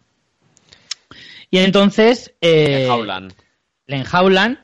[1.50, 2.35] Y entonces...
[2.40, 3.32] Eh, le enjaulan.
[3.87, 4.61] Le enjaulan.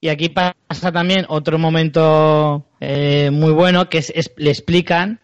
[0.00, 5.20] Y aquí pasa también otro momento muy bueno que es, le explican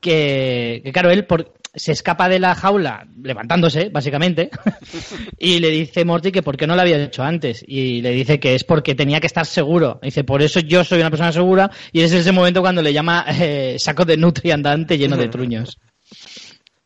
[0.00, 4.50] que, que, claro, él, por, se escapa de la jaula levantándose, básicamente,
[5.38, 7.64] y le dice Morty que por qué no lo había hecho antes.
[7.66, 10.00] Y le dice que es porque tenía que estar seguro.
[10.02, 13.24] Dice, por eso yo soy una persona segura, y es ese momento cuando le llama
[13.28, 15.78] eh, saco de nutri andante lleno de truños.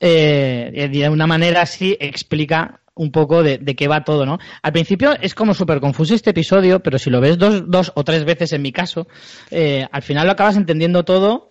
[0.01, 4.39] Eh, de una manera así explica un poco de, de qué va todo, ¿no?
[4.63, 8.05] Al principio es como súper confuso este episodio, pero si lo ves dos, dos o
[8.05, 9.07] tres veces en mi caso,
[9.51, 11.51] eh, al final lo acabas entendiendo todo.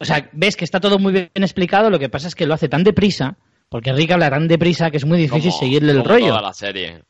[0.00, 2.54] O sea, ves que está todo muy bien explicado, lo que pasa es que lo
[2.54, 3.36] hace tan deprisa,
[3.68, 6.28] porque Rick habla tan deprisa que es muy difícil Como- seguirle el como rollo.
[6.28, 7.02] toda la serie.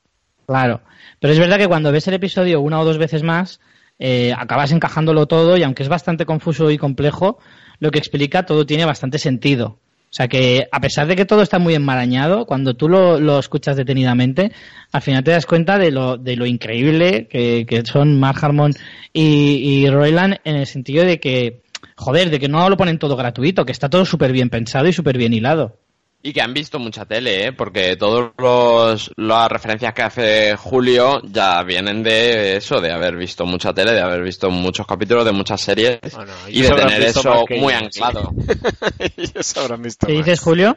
[0.47, 0.81] Claro.
[1.21, 3.61] Pero es verdad que cuando ves el episodio una o dos veces más,
[3.99, 7.39] eh, acabas encajándolo todo y aunque es bastante confuso y complejo,
[7.81, 9.79] lo que explica todo tiene bastante sentido.
[10.11, 13.39] O sea que a pesar de que todo está muy enmarañado, cuando tú lo, lo
[13.39, 14.53] escuchas detenidamente,
[14.91, 18.73] al final te das cuenta de lo, de lo increíble que, que son Mark Harmon
[19.13, 21.61] y, y Roiland en el sentido de que,
[21.99, 24.93] joder, de que no lo ponen todo gratuito, que está todo súper bien pensado y
[24.93, 25.77] súper bien hilado.
[26.21, 27.53] Y que han visto mucha tele, ¿eh?
[27.53, 33.73] Porque todas las referencias que hace Julio ya vienen de eso, de haber visto mucha
[33.73, 37.73] tele, de haber visto muchos capítulos de muchas series Bueno, y de tener eso muy
[37.73, 38.33] yo, anclado.
[39.17, 40.25] ellos habrán visto ¿Qué más.
[40.25, 40.77] dices, Julio?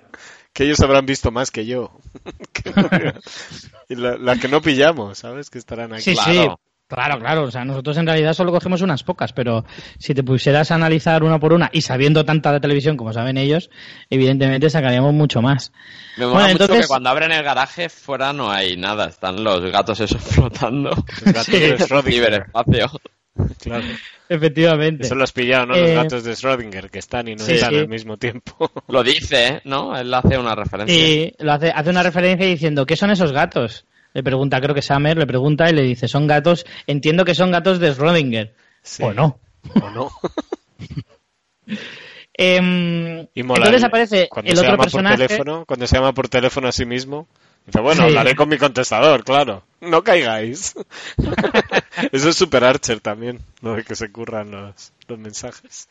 [0.53, 1.91] Que ellos habrán visto más que yo.
[3.89, 5.49] y la, la que no pillamos, ¿sabes?
[5.49, 6.03] Que estarán aquí.
[6.03, 6.31] Sí, Claro.
[6.59, 6.70] sí.
[6.95, 7.43] Claro, claro.
[7.43, 9.65] O sea, nosotros en realidad solo cogemos unas pocas, pero
[9.97, 13.37] si te pusieras a analizar una por una y sabiendo tanta de televisión como saben
[13.37, 13.69] ellos,
[14.09, 15.71] evidentemente sacaríamos mucho más.
[16.17, 19.43] Me mola Bueno, mucho entonces- que cuando abren el garaje fuera no hay nada, están
[19.43, 20.89] los gatos esos flotando.
[20.89, 21.59] Los gatos Sí.
[21.59, 22.03] de Schrödinger.
[22.03, 22.91] Ciberespacio.
[23.61, 23.83] Claro.
[24.27, 25.05] Efectivamente.
[25.05, 25.75] Eso lo has pillado, ¿no?
[25.75, 27.77] Eh, Los gatos de Schrödinger que están y no sí, están sí.
[27.79, 28.71] al mismo tiempo.
[28.87, 29.95] Lo dice, ¿no?
[29.97, 30.95] Él hace una referencia.
[30.95, 33.85] Y lo hace, hace una referencia diciendo, ¿qué son esos gatos?
[34.13, 37.51] Le pregunta, creo que Summer, le pregunta y le dice, son gatos, entiendo que son
[37.51, 38.51] gatos de Schrödinger.
[38.81, 39.03] Sí.
[39.03, 39.39] O no.
[39.81, 40.09] ¿O no?
[42.33, 45.17] Em, Y mola entonces el- aparece cuando el se otro llama personaje.
[45.17, 47.27] por teléfono, cuando se llama por teléfono a sí mismo,
[47.65, 48.07] dice, bueno, Sí.
[48.07, 49.63] hablaré con mi contestador, claro.
[49.81, 50.73] No caigáis.
[52.11, 55.87] Eso es Super Archer también, lo de que se curran los, los mensajes.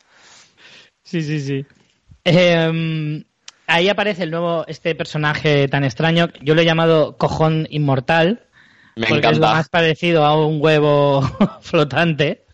[1.05, 1.67] Sí, sí, sí.
[2.25, 3.23] Em,
[3.71, 6.29] ahí aparece el nuevo, este personaje tan extraño.
[6.43, 8.43] Yo lo he llamado cojón inmortal.
[8.97, 11.23] Me porque es lo más parecido a un huevo
[11.63, 12.45] flotante.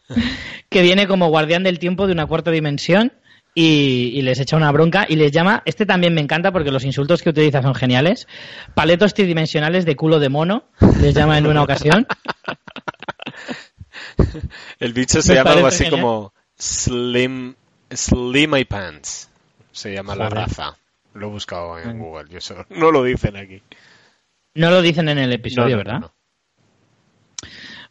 [0.68, 3.12] Que viene como guardián del tiempo de una cuarta dimensión.
[3.58, 6.84] Y, y les echa una bronca y les llama, este también me encanta porque los
[6.84, 8.28] insultos que utiliza son geniales,
[8.74, 10.64] paletos tridimensionales de culo de mono,
[11.00, 12.06] les llama en una ocasión.
[14.78, 16.02] El bicho se Me llama algo así genial.
[16.02, 17.54] como Slim,
[17.90, 19.30] Slim My Pants.
[19.72, 20.76] Se llama la raza.
[21.16, 22.00] Lo he buscado en Mm.
[22.02, 22.28] Google.
[22.30, 23.62] Yo eso- no lo dicen aquí.
[24.54, 26.00] No lo dicen en el episodio, No, no, ¿verdad?
[26.00, 26.12] no, no.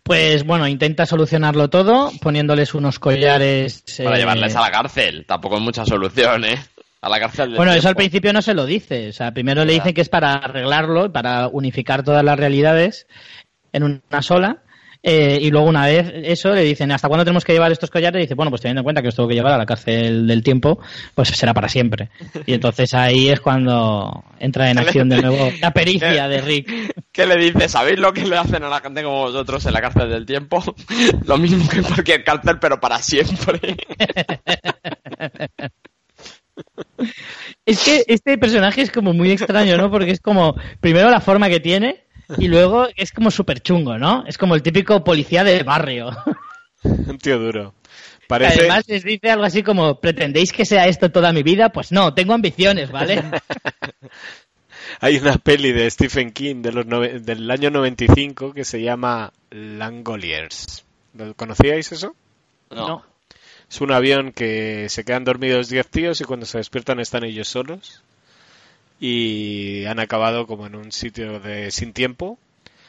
[0.04, 3.84] Pues bueno, intenta solucionarlo todo poniéndoles unos collares.
[4.04, 5.26] Para eh, llevarles a la cárcel.
[5.28, 6.64] Tampoco es mucha solución, ¿eh?
[7.02, 9.10] A la cárcel Bueno, eso al principio no se lo dice.
[9.10, 13.08] O sea, primero le dicen que es para arreglarlo, para unificar todas las realidades
[13.74, 14.62] en una sola.
[15.08, 18.18] Eh, y luego una vez eso le dicen, ¿hasta cuándo tenemos que llevar estos collares?
[18.18, 20.26] Y dice, bueno, pues teniendo en cuenta que os tengo que llevar a la cárcel
[20.26, 20.80] del tiempo,
[21.14, 22.10] pues será para siempre.
[22.48, 26.96] Y entonces ahí es cuando entra en acción de nuevo la pericia de Rick.
[27.12, 27.70] ¿Qué le dice?
[27.70, 30.64] ¿Sabéis lo que le hacen a la gente como vosotros en la cárcel del tiempo?
[31.28, 33.60] lo mismo que en cualquier cárcel, pero para siempre.
[37.64, 39.92] Es que este personaje es como muy extraño, ¿no?
[39.92, 42.05] Porque es como, primero la forma que tiene
[42.38, 44.24] y luego es como súper chungo, ¿no?
[44.28, 46.12] Es como el típico policía del barrio.
[46.84, 47.74] Un tío duro.
[48.22, 51.70] Que Parece, Además les dice algo así como, ¿pretendéis que sea esto toda mi vida?
[51.70, 53.24] Pues no, tengo ambiciones, ¿vale?
[55.00, 59.32] hay una peli de Stephen King de los nove- del año 95 que se llama
[59.52, 60.84] Langoliers.
[61.14, 62.16] ¿Lo conocíais eso?
[62.72, 63.06] No.
[63.70, 67.48] Es un avión que se quedan dormidos 10 tíos y cuando se despiertan están ellos
[67.48, 68.02] solos.
[69.00, 72.40] Y han acabado como en un sitio de sin tiempo.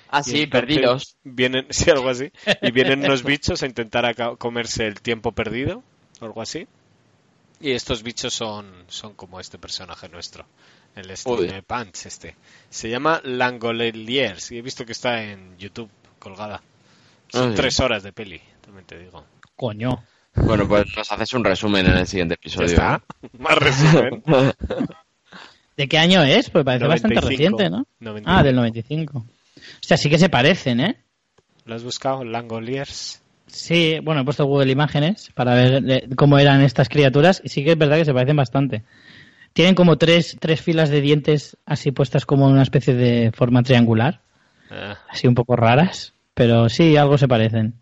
[0.08, 1.16] Ah, sí, perdidos.
[1.24, 2.30] Vienen, sí, algo así.
[2.62, 5.82] Y vienen unos bichos a intentar comerse el tiempo perdido,
[6.20, 6.66] o algo así.
[7.60, 10.46] Y estos bichos son, son como este personaje nuestro,
[10.94, 11.16] el.
[11.16, 12.36] Steve Pants este.
[12.68, 16.62] Se llama Langoliers y he visto que está en YouTube colgada.
[17.28, 19.24] Son tres horas de peli, también te digo.
[19.56, 20.04] Coño.
[20.34, 22.66] Bueno, pues nos haces un resumen en el siguiente Ya episodio.
[22.66, 23.02] está.
[23.38, 24.22] Más resumen.
[25.76, 26.50] ¿De qué año es?
[26.50, 27.56] Pues parece bastante 95.
[27.58, 27.86] reciente, ¿no?
[28.00, 28.30] 95.
[28.30, 29.18] Ah, del 95.
[29.18, 29.24] O
[29.80, 30.96] sea, sí que se parecen, ¿eh?
[31.64, 32.24] ¿Lo has buscado?
[32.24, 33.20] Langoliers.
[33.46, 37.64] Sí, bueno, he puesto Google Imágenes para ver eh, cómo eran estas criaturas y sí
[37.64, 38.82] que es verdad que se parecen bastante.
[39.52, 43.62] Tienen como tres, tres filas de dientes así puestas como en una especie de forma
[43.62, 44.20] triangular,
[44.70, 47.74] Ah, así un poco raras, pero sí, algo se parecen.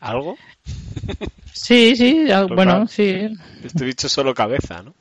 [0.00, 0.36] ¿Algo?
[1.52, 3.28] Sí, sí, al- Pues bueno, sí.
[3.64, 4.94] Este bicho solo cabeza, ¿no?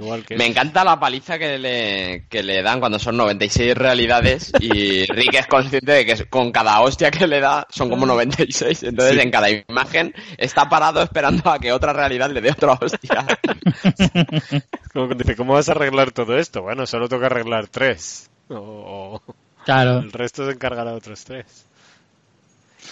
[0.00, 0.36] Igual que...
[0.36, 5.34] Me encanta la paliza que le, que le dan cuando son 96 realidades y Rick
[5.34, 8.82] es consciente de que con cada hostia que le da son como 96.
[8.82, 9.20] Entonces Sí.
[9.20, 13.26] en cada imagen está parado esperando a que otra realidad le dé otra hostia.
[14.92, 16.62] Como que dice, ¿cómo vas a arreglar todo esto?
[16.62, 18.30] Bueno, solo toca arreglar tres.
[18.48, 19.34] O, o
[19.64, 19.98] Claro.
[20.00, 21.64] el resto se encargará de otros tres.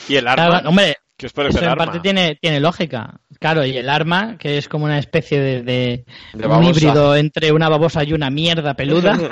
[0.08, 0.46] ¿Y el arma?
[0.48, 1.84] Claro, hombre, ¿Qué os parece eso el en arma?
[1.84, 3.20] parte tiene, tiene lógica.
[3.38, 6.04] Claro, y el arma, que es como una especie de, de-
[6.34, 6.70] De un babosa.
[6.70, 9.16] híbrido entre una babosa y una mierda peluda.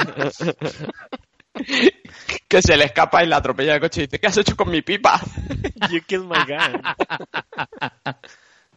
[2.49, 4.71] Que se le escapa y la atropella el coche y dice, ¿qué has hecho con
[4.71, 5.21] mi pipa?
[5.91, 6.81] You killed my gun.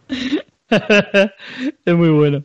[1.86, 2.44] es muy bueno.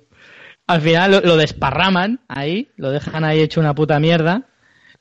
[0.66, 4.46] Al final lo, lo desparraman ahí, lo dejan ahí hecho una puta mierda.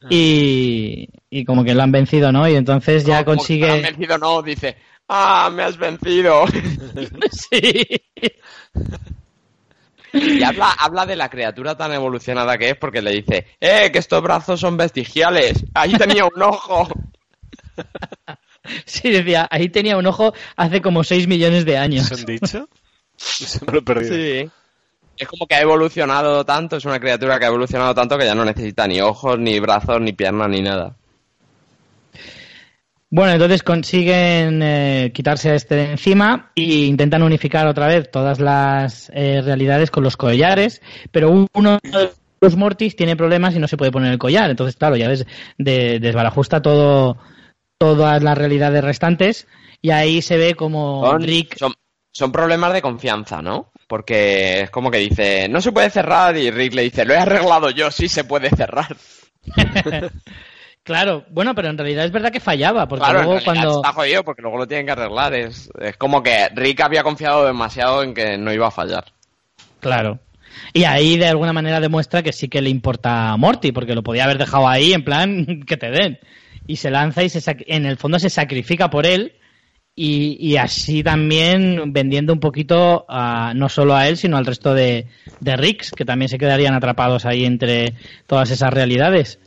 [0.10, 2.48] Y, y como que lo han vencido, ¿no?
[2.48, 3.82] Y entonces ya que me han consigue.
[3.82, 4.78] vencido, no, dice,
[5.08, 6.46] ah, me has vencido.
[7.32, 7.86] sí.
[10.14, 14.00] Y habla, habla de la criatura tan evolucionada que es porque le dice, eh, que
[14.00, 15.66] estos brazos son vestigiales.
[15.74, 16.88] Ahí tenía un ojo.
[18.86, 22.08] Sí, decía, ahí tenía un ojo hace como 6 millones de años.
[22.08, 22.70] ¿Se han dicho?
[23.16, 24.14] Se me lo he perdido.
[24.14, 24.52] Sí.
[25.18, 28.36] Es como que ha evolucionado tanto, es una criatura que ha evolucionado tanto que ya
[28.36, 30.96] no necesita ni ojos, ni brazos, ni piernas, ni nada.
[33.10, 38.40] Bueno, entonces consiguen eh, quitarse a este de encima e intentan unificar otra vez todas
[38.42, 40.82] las eh, realidades con los collares,
[41.12, 44.50] pero uno de los Mortis tiene problemas y no se puede poner el collar.
[44.50, 45.26] Entonces, claro, ya ves,
[45.58, 47.18] de- desbarajusta todo,
[47.78, 49.48] todas las realidades restantes
[49.82, 51.58] y ahí se ve como Son, Rick...
[51.58, 51.74] son,
[52.12, 53.72] son problemas de confianza, ¿no?
[53.88, 57.18] Porque es como que dice, no se puede cerrar y Rick le dice, lo he
[57.18, 58.98] arreglado yo, sí se puede cerrar.
[60.88, 63.82] Claro, bueno, pero en realidad es verdad que fallaba, porque claro, en luego realidad cuando...
[63.82, 65.34] está jodido porque luego lo tienen que arreglar.
[65.34, 69.04] Es, es como que Rick había confiado demasiado en que no iba a fallar.
[69.82, 70.20] Claro.
[70.72, 74.02] Y ahí de alguna manera demuestra que sí que le importa a Morty, porque lo
[74.02, 76.20] podía haber dejado ahí en plan que te den.
[76.68, 79.34] Y se lanza y se sac- en el fondo se sacrifica por él
[79.94, 84.74] y, y así también vendiendo un poquito a, no solo a él, sino al resto
[84.74, 85.08] de,
[85.42, 87.94] de Ricks, que también se quedarían atrapados ahí entre
[88.26, 89.40] todas esas realidades.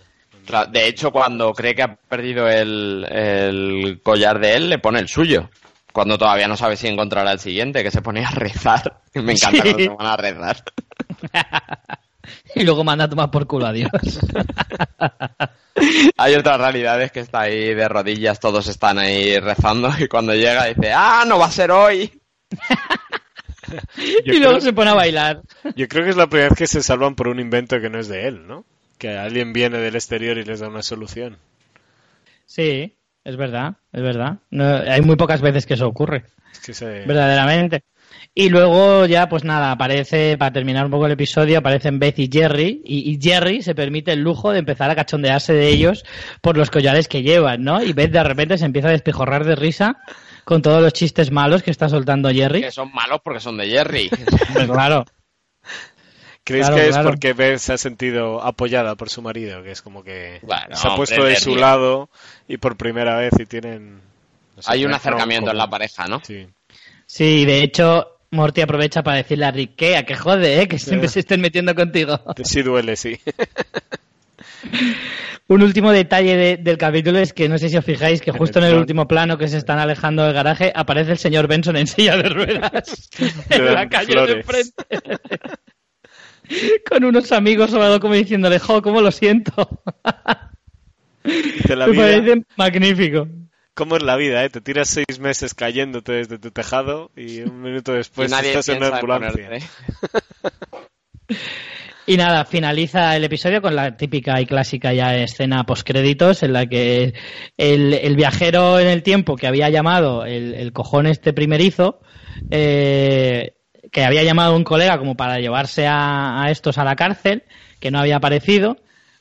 [0.70, 5.08] De hecho, cuando cree que ha perdido el, el collar de él, le pone el
[5.08, 5.48] suyo.
[5.92, 9.00] Cuando todavía no sabe si encontrará el siguiente, que se pone a rezar.
[9.14, 9.72] Me encanta Sí.
[9.74, 10.56] cuando se van a rezar.
[12.54, 13.90] Y luego manda a tomar por culo a Dios.
[16.16, 20.66] Hay otras realidades que está ahí de rodillas, todos están ahí rezando y cuando llega
[20.66, 22.20] dice, ¡ah, no va a ser hoy!
[23.96, 25.40] Yo y luego creo- se pone a bailar.
[25.74, 27.98] Yo creo que es la primera vez que se salvan por un invento que no
[27.98, 28.64] es de él, ¿no?
[29.00, 31.38] Que alguien viene del exterior y les da una solución.
[32.44, 32.94] Sí,
[33.24, 34.40] es verdad, es verdad.
[34.50, 36.24] No, hay muy pocas veces que eso ocurre.
[36.52, 37.06] Es que se...
[37.06, 37.82] verdaderamente.
[38.34, 42.28] Y luego ya, pues nada, aparece, para terminar un poco el episodio, aparecen Beth y
[42.30, 46.04] Jerry, y, y Jerry se permite el lujo de empezar a cachondearse de ellos
[46.42, 47.82] por los collares que llevan, ¿no?
[47.82, 49.96] Y Beth de repente se empieza a despijorrar de risa
[50.44, 52.60] con todos los chistes malos que está soltando Jerry.
[52.60, 54.10] Que son malos porque son de Jerry.
[54.52, 55.06] Pues claro.
[56.44, 57.10] ¿Creéis Claro, que es claro.
[57.10, 59.62] porque Beth se ha sentido apoyada por su marido?
[59.62, 61.60] Que es como que Bueno, se ha puesto hombre, de su tío.
[61.60, 62.10] lado
[62.48, 64.00] y por primera vez y tienen...
[64.56, 66.20] no sé, Hay un acercamiento en la pareja, ¿no?
[66.24, 66.48] Sí.
[67.06, 70.68] Sí, de hecho, Morty aprovecha para decirle a Rick que, a que jode, ¿eh?
[70.68, 72.18] que siempre se estén metiendo contigo.
[72.44, 73.20] Sí duele, sí.
[75.48, 78.36] Un último detalle de- del capítulo es que no sé si os fijáis que En
[78.36, 81.48] justo el en el último plano que se están alejando del garaje aparece el señor
[81.48, 83.08] Benson en silla de ruedas
[83.50, 84.36] en la calle flores.
[84.36, 84.72] de frente.
[86.88, 89.82] Con unos amigos sobre todo como diciéndole, jo, cómo lo siento.
[91.24, 93.28] Dice la Me vida, parece magnífico.
[93.74, 94.50] ¿Cómo es la vida, eh?
[94.50, 98.68] Te tiras seis meses cayéndote desde tu tejado y un minuto después y nadie estás
[98.68, 99.48] en una ambulancia.
[102.06, 106.66] Y nada, finaliza el episodio con la típica y clásica ya escena postcréditos en la
[106.66, 107.14] que
[107.56, 112.00] el, el viajero en el tiempo que había llamado el, el cojón este primerizo,
[112.50, 113.54] eh,
[113.90, 117.44] que había llamado a un colega como para llevarse a, a estos a la cárcel,
[117.78, 118.76] que no había aparecido,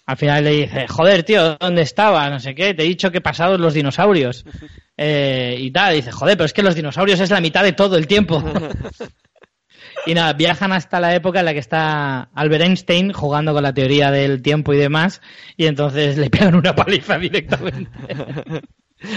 [0.09, 2.27] al final le dice, joder, tío, ¿dónde estaba?
[2.31, 4.45] No sé qué, te he dicho que pasados los dinosaurios.
[5.01, 7.71] Eh, y tal, y dice, joder, pero es que los dinosaurios es la mitad de
[7.71, 8.43] todo el tiempo.
[10.05, 13.73] Y nada, viajan hasta la época en la que está Albert Einstein jugando con la
[13.73, 15.21] teoría del tiempo y demás,
[15.55, 17.89] y entonces le pegan una paliza directamente.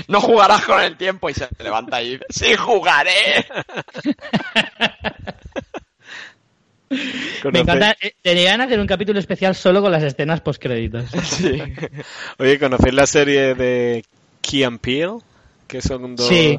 [0.06, 3.44] No jugarás con el tiempo y se levanta y dice, ¡sí jugaré!
[7.52, 11.04] Me encanta, eh, deberían hacer un capítulo especial solo con las escenas postcréditos.
[11.24, 11.58] Sí.
[12.38, 14.04] Oye, ¿conocéis la serie de
[14.40, 15.18] Key and Peele?
[15.66, 16.58] Que son dos Sí.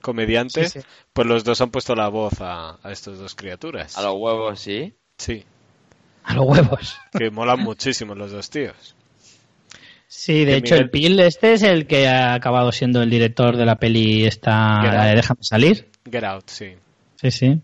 [0.00, 0.72] comediantes.
[0.72, 0.86] Sí, sí.
[1.12, 3.96] Pues los dos han puesto la voz a, a estas dos criaturas.
[3.96, 4.94] A los huevos, sí.
[5.18, 5.44] Sí,
[6.24, 6.96] A los huevos.
[7.18, 8.94] que molan muchísimo los dos tíos.
[10.08, 13.56] Sí, de hecho Miguel- el Pil este es el que ha acabado siendo el director
[13.56, 15.16] de la peli esta, Get la de Out.
[15.16, 15.88] Déjame salir.
[16.10, 16.72] Get Out, sí.
[17.20, 17.60] Sí, sí.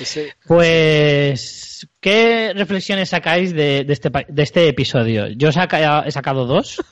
[0.00, 5.28] Ese- Pues ¿qué reflexiones sacáis de, de este, de este episodio?
[5.28, 6.82] Yo saca- he sacado dos.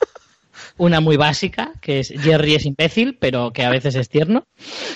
[0.77, 4.45] Una muy básica, que es Jerry es imbécil, pero que a veces es tierno.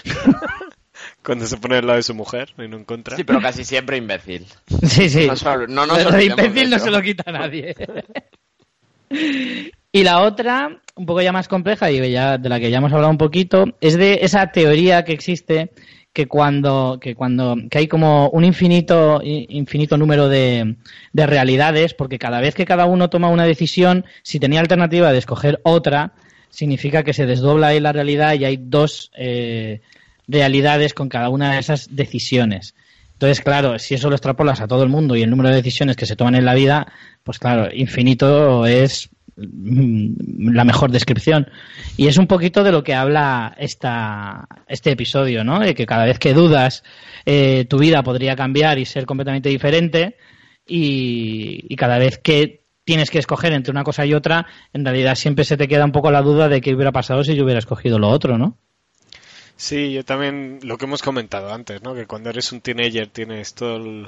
[1.23, 3.15] Cuando se pone al lado de su mujer y no en contra.
[3.15, 4.45] Sí, pero casi siempre imbécil.
[4.83, 5.27] Sí, sí.
[5.69, 7.75] No, no imbécil no se lo quita a nadie.
[9.91, 12.91] Y la otra, un poco ya más compleja y ya de la que ya hemos
[12.91, 15.71] hablado un poquito, es de esa teoría que existe
[16.13, 20.75] que cuando que cuando que hay como un infinito infinito número de,
[21.11, 25.17] de realidades, porque cada vez que cada uno toma una decisión, si tenía alternativa de
[25.17, 26.13] escoger otra,
[26.51, 29.81] significa que se desdobla ahí la realidad y hay dos eh,
[30.27, 32.75] realidades con cada una de esas decisiones.
[33.13, 35.95] Entonces, claro, si eso lo extrapolas a todo el mundo y el número de decisiones
[35.95, 36.91] que se toman en la vida,
[37.23, 41.47] pues claro, infinito es la mejor descripción.
[41.97, 45.59] Y es un poquito de lo que habla esta, este episodio, ¿no?
[45.59, 46.83] De que cada vez que dudas,
[47.25, 50.17] eh, tu vida podría cambiar y ser completamente diferente.
[50.65, 55.15] Y, y cada vez que tienes que escoger entre una cosa y otra, en realidad
[55.15, 57.59] siempre se te queda un poco la duda de qué hubiera pasado si yo hubiera
[57.59, 58.57] escogido lo otro, ¿no?
[59.55, 61.93] Sí, yo también, lo que hemos comentado antes, ¿no?
[61.93, 64.07] Que cuando eres un teenager tienes todo el-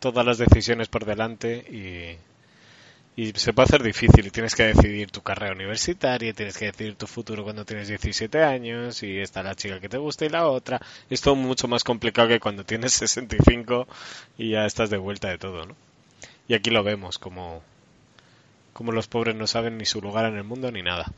[0.00, 2.16] todas las decisiones por delante y,
[3.18, 6.96] y se puede hacer difícil y tienes que decidir tu carrera universitaria, tienes que decidir
[6.96, 10.46] tu futuro cuando tienes 17 años y está la chica que te gusta y la
[10.46, 10.82] otra.
[11.08, 13.88] Es todo mucho más complicado que cuando tienes 65
[14.36, 15.74] y ya estás de vuelta de todo, ¿no?
[16.46, 17.62] Y aquí lo vemos, como,
[18.74, 21.10] como los pobres no saben ni su lugar en el mundo ni nada.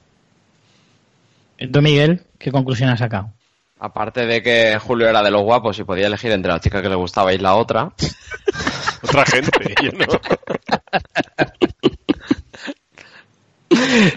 [1.72, 3.32] Tú, Miguel, ¿qué conclusión has sacado?
[3.80, 6.88] Aparte de que Julio era de los guapos y podía elegir entre la chica que
[6.88, 7.92] le gustaba y la otra.
[9.02, 10.06] Otra gente, yo no.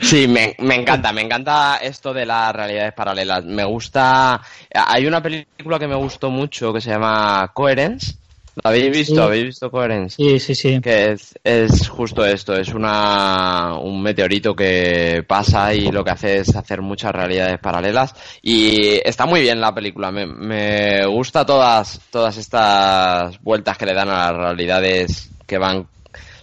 [0.02, 3.46] Sí, me, me encanta, me encanta esto de las realidades paralelas.
[3.46, 4.42] Me gusta.
[4.74, 8.16] Hay una película que me gustó mucho que se llama Coherence.
[8.64, 9.16] ¿La habéis visto?
[9.16, 9.22] Sí.
[9.22, 10.16] ¿Habéis visto Coherence?
[10.18, 10.82] Sí, sí, sí.
[10.82, 16.40] Que es, es justo esto, es una, un meteorito que pasa y lo que hace
[16.40, 22.02] es hacer muchas realidades paralelas y está muy bien la película, me, me gusta todas,
[22.12, 25.88] todas estas vueltas que le dan a las realidades que van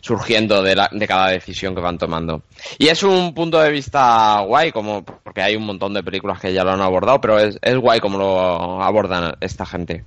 [0.08, 2.42] surgiendo de, la- de cada decisión que van tomando.
[2.78, 6.52] Y es un punto de vista guay, como porque hay un montón de películas que
[6.52, 10.04] ya lo han abordado, pero es, es guay como lo abordan esta gente.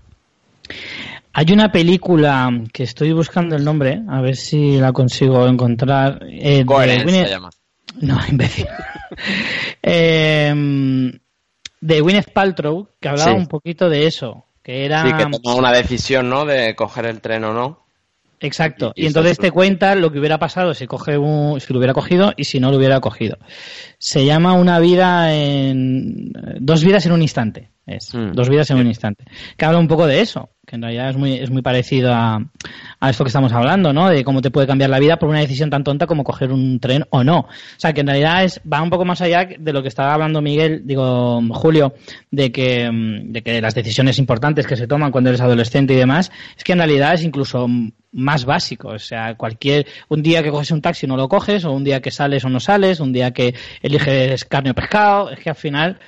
[1.34, 6.20] Hay una película que estoy buscando el nombre, a ver si la consigo encontrar.
[6.30, 7.50] eh, Coherence Gwyneth- se llama.
[8.02, 8.68] No, imbécil.
[9.84, 10.54] Eh,
[11.82, 13.38] de Gwyneth Paltrow, que hablaba Sí.
[13.38, 15.04] un poquito de eso, que era...
[15.04, 16.46] Sí, que toma una decisión, ¿no?
[16.46, 17.80] De coger el tren o no.
[18.42, 18.92] Exacto.
[18.96, 22.34] Y- entonces te cuenta lo que hubiera pasado si coge un, si lo hubiera cogido
[22.36, 23.38] y si no lo hubiera cogido.
[24.00, 27.70] Se llama una vida en dos vidas en un instante.
[27.86, 28.32] Es Mm.
[28.34, 29.26] dos vidas en un instante.
[29.58, 32.42] Que habla un poco de eso, que en realidad es muy es muy parecido a,
[33.00, 34.08] a esto que estamos hablando, ¿no?
[34.08, 36.80] De cómo te puede cambiar la vida por una decisión tan tonta como coger un
[36.80, 37.40] tren o no.
[37.40, 40.14] O sea, que en realidad es va un poco más allá de lo que estaba
[40.14, 41.94] hablando Miguel, digo Julio,
[42.32, 45.98] de que mm, de que las decisiones importantes que se toman cuando eres adolescente y
[45.98, 47.68] demás, es que en realidad es incluso
[48.14, 51.72] más básico, o sea, cualquier un día que coges un taxi no lo coges o
[51.72, 55.40] un día que sales o no sales, un día que eliges carne o pescado, es
[55.40, 56.00] que al final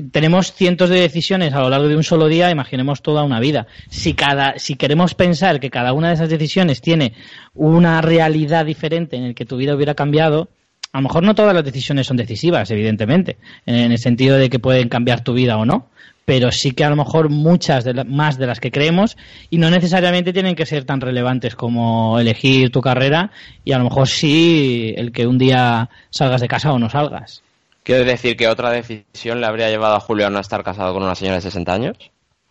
[0.00, 3.66] tenemos cientos de decisiones a lo largo de un solo día, imaginemos toda una vida.
[3.88, 7.12] Si cada, si queremos pensar que cada una de esas decisiones tiene
[7.54, 10.48] una realidad diferente en el que tu vida hubiera cambiado,
[10.92, 13.36] a lo mejor no todas las decisiones son decisivas, evidentemente,
[13.66, 15.88] en el sentido de que pueden cambiar tu vida o no,
[16.24, 19.16] pero sí que a lo mejor muchas de la- más de las que creemos
[19.50, 23.30] y no necesariamente tienen que ser tan relevantes como elegir tu carrera
[23.64, 27.42] y a lo mejor sí el que un día salgas de casa o no salgas.
[27.84, 31.02] Quiero decir que otra decisión le habría llevado a Julio a no estar casado con
[31.02, 31.96] una señora de 60 años.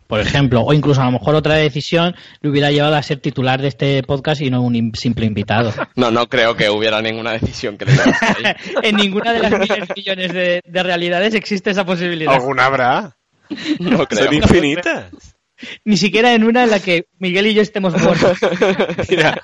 [0.08, 3.62] por ejemplo, o incluso a lo mejor otra decisión le hubiera llevado a ser titular
[3.62, 5.72] de este podcast y no un im- simple invitado.
[5.96, 8.56] No, no creo que hubiera ninguna decisión que le ahí.
[8.84, 12.34] en ninguna de las miles de millones de, de realidades existe esa posibilidad.
[12.34, 13.16] ¿Alguna habrá?
[13.80, 14.26] No creo.
[14.26, 15.31] Son infinitas.
[15.86, 18.38] Ni siquiera en una en la que Miguel y yo estemos muertos.
[19.10, 19.42] Mira,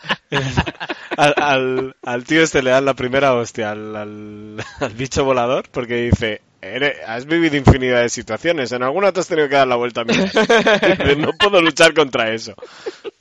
[1.18, 5.65] al, al, al tío este le dan la primera hostia al, al, al bicho volador
[5.72, 9.68] porque dice, "Eres- has vivido infinidad de situaciones, en alguna te has tenido que dar
[9.68, 10.13] la vuelta a mí.
[11.18, 12.53] No puedo luchar contra eso.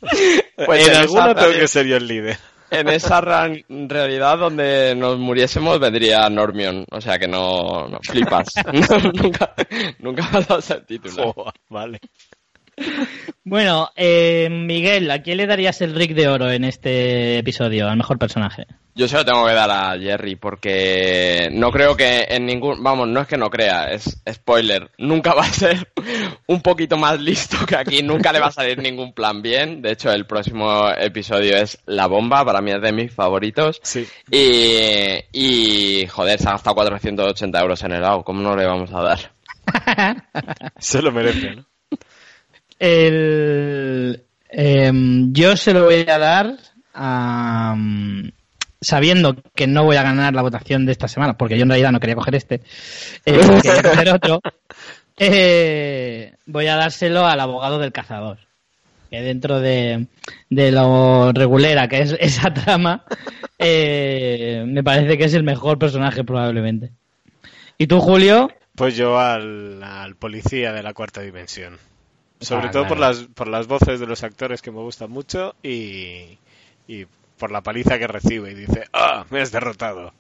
[0.01, 2.39] Pues en en alguna esa tengo realidad- que ser yo el líder.
[2.69, 6.85] En esa realidad donde nos muriésemos vendría Normion.
[6.91, 8.49] O sea que no, no flipas.
[9.23, 9.55] Nunca,
[10.01, 11.27] nunca vas a ser titular.
[11.33, 12.01] Joder, vale.
[13.45, 17.97] Bueno, eh, Miguel, ¿a quién le darías el Rick de Oro en este episodio, al
[17.97, 18.67] mejor personaje?
[18.97, 23.07] Yo se lo tengo que dar a Jerry porque no creo que en ningún, vamos,
[23.07, 25.93] no es que no crea, es spoiler, nunca va a ser
[26.47, 29.81] un poquito más listo que aquí, nunca le va a salir ningún plan bien.
[29.81, 33.81] De hecho, el próximo episodio es La Bomba, para mí es de mis favoritos.
[33.83, 34.09] Sí.
[34.29, 39.03] Y, y joder, se ha gastado 480 euros en helado, ¿cómo no le vamos a
[39.03, 39.33] dar?
[40.79, 41.76] Se lo merece, ¿no?
[42.79, 46.57] El, em, yo se lo voy a dar
[46.95, 48.31] a, mm,
[48.81, 51.93] sabiendo que no voy a ganar la votación de esta semana, porque yo en realidad
[51.93, 52.63] no quería coger este,
[53.25, 54.41] eh, quería coger otro,
[55.17, 58.39] eh, voy a dárselo al abogado del cazador.
[59.11, 60.07] Que dentro de,
[60.51, 63.05] de lo regulera que es esa trama,
[63.59, 66.91] eh, me parece que es el mejor personaje probablemente.
[67.79, 68.51] ¿Y tú, Julio?
[68.75, 71.79] Pues yo al, al policía de la cuarta dimensión.
[72.49, 75.55] Sobre Ah, todo por las, por las voces de los actores que me gustan mucho
[75.63, 76.39] y,
[76.87, 77.07] y
[77.39, 79.27] por la paliza que recibe y dice, ¡ah!
[79.31, 80.15] Me has derrotado.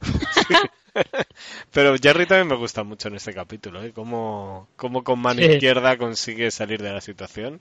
[1.72, 3.92] Pero Jerry también me gusta mucho en este capítulo, ¿eh?
[3.92, 5.42] Cómo, cómo con mano Sí.
[5.42, 7.60] izquierda consigue salir de la situación.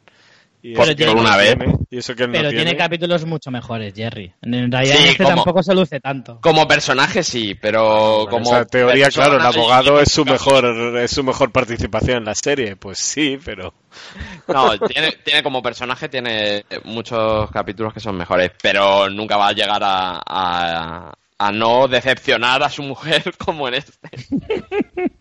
[0.67, 1.55] Y Por- él no una vez.
[1.55, 2.77] tiene, Y eso que él no Pero tiene tiene.
[2.77, 4.33] capítulos mucho mejores, Jerry.
[4.41, 6.39] En realidad Sí, este como- tampoco se luce tanto.
[6.41, 8.45] Como personaje sí, pero Bueno, como...
[8.45, 10.65] esa teoría, claro, el abogado es su mejor
[10.97, 13.75] es su mejor participación en la serie, pues sí, pero
[14.47, 19.53] No, tiene, tiene como personaje, tiene muchos capítulos que son mejores, pero nunca va a
[19.53, 24.09] llegar a, a, a no decepcionar a su mujer como en este.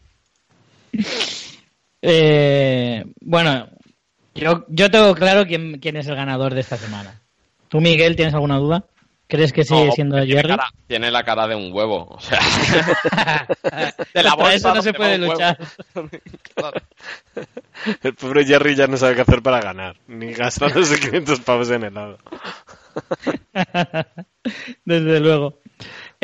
[2.07, 3.69] Eh, bueno,
[4.35, 7.21] yo, yo tengo claro quién, quién es el ganador de esta semana.
[7.69, 8.85] ¿Tú, Miguel, tienes alguna duda?
[9.27, 10.49] ¿Crees que sigue No, siendo tiene Jerry?
[10.51, 12.39] cara- tiene la cara de un huevo, o sea...
[14.15, 15.59] de la bolsa eso no se puede luchar.
[16.55, 16.81] Claro.
[18.03, 21.85] el pobre Jerry ya no sabe qué hacer para ganar, ni gastándose 500 pavos en
[21.85, 22.19] helado.
[24.85, 25.59] Desde luego.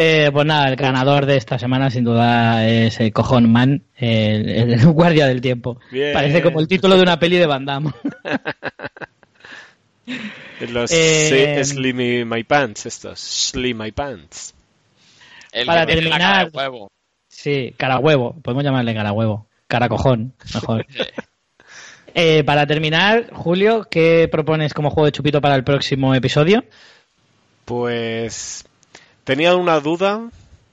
[0.03, 4.49] Eh, pues nada, el ganador de esta semana sin duda es el Cojón Man, el,
[4.49, 5.79] el guardia del tiempo.
[5.91, 6.15] Bien.
[6.15, 7.91] Parece como el título de una peli de Van Damme.
[10.71, 14.55] Los Eh, Slimmy My Pants, estos, Slim My Pants.
[15.53, 16.91] El Para cara terminar- huevo.
[17.29, 18.37] Sí, cara huevo.
[18.43, 19.47] Podemos llamarle cara huevo.
[19.67, 20.87] Cara cojón, mejor.
[22.13, 26.65] Eh, para terminar, Julio, ¿qué propones como juego de chupito para el próximo episodio?
[27.65, 28.65] Pues
[29.31, 30.29] tenía una duda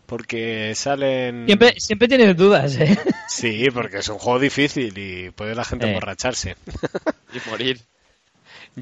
[0.07, 1.45] porque salen...
[1.45, 2.97] Siempre, siempre tienes dudas, ¿eh?
[3.27, 5.89] Sí, porque es un juego difícil y puede la gente Eh.
[5.89, 6.55] emborracharse.
[7.33, 7.79] Y morir.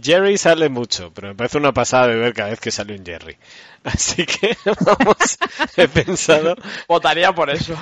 [0.02, 3.06] Jerry sale mucho, pero me parece una pasada de ver cada vez que sale un
[3.06, 3.36] Jerry.
[3.84, 5.38] Así que vamos,
[5.78, 6.56] he pensado
[6.88, 7.76] Votaría por eso.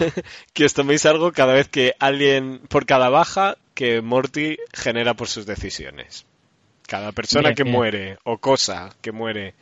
[0.54, 5.28] que os toméis algo cada vez que alguien, por cada baja que Morty genera por
[5.28, 6.26] sus decisiones.
[6.88, 7.76] Cada persona Bien, que bien.
[7.76, 9.54] muere o cosa que muere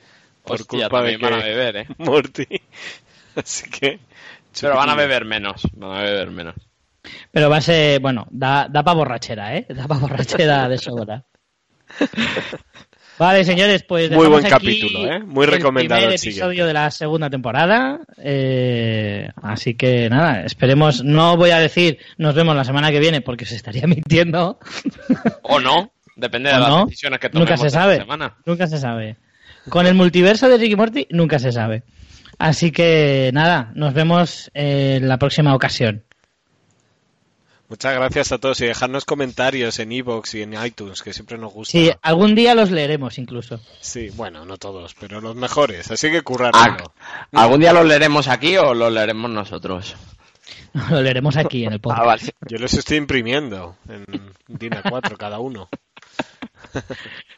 [0.44, 1.88] por Hostia, culpa de también van a que beber, ¿eh?
[1.98, 2.46] Morty.
[3.36, 4.00] Así que.
[4.60, 5.64] Pero van a beber menos.
[5.74, 6.56] Van a beber menos.
[7.32, 9.66] Pero va a ser, bueno, da, da para borrachera, ¿eh?
[9.70, 11.24] Da para borrachera de sobra.
[13.18, 15.20] Vale, señores, pues Muy buen aquí capítulo, ¿eh?
[15.20, 16.68] Muy recomendado El primer episodio siguiente.
[16.68, 18.00] de la segunda temporada.
[18.18, 21.04] eh, así que nada, esperemos.
[21.04, 24.58] No voy a decir nos vemos la semana que viene porque se estaría mintiendo.
[25.44, 25.92] O no.
[26.16, 26.86] Depende ¿O de las no?
[26.86, 27.98] decisiones que tomemos Nunca se esta sabe.
[27.98, 28.36] semana.
[28.46, 29.18] Nunca se sabe.
[29.70, 31.84] Con el multiverso de Ricky Morty nunca se sabe.
[32.40, 36.04] Así que nada, nos vemos en la próxima ocasión.
[37.72, 41.54] Muchas gracias a todos y dejadnos comentarios en iVoox y en iTunes, que siempre nos
[41.54, 41.72] gusta.
[41.72, 43.62] Sí, algún día los leeremos incluso.
[43.80, 45.90] Sí, bueno, no todos, pero los mejores.
[45.90, 46.52] Así que currar.
[46.54, 46.76] Ah,
[47.32, 49.96] ¿Algún día los leeremos aquí o los leeremos nosotros?
[50.90, 52.02] Lo leeremos aquí en el podcast.
[52.02, 52.24] Ah, vale.
[52.48, 54.06] Yo los estoy imprimiendo en
[54.48, 55.70] DIN A4 cada uno.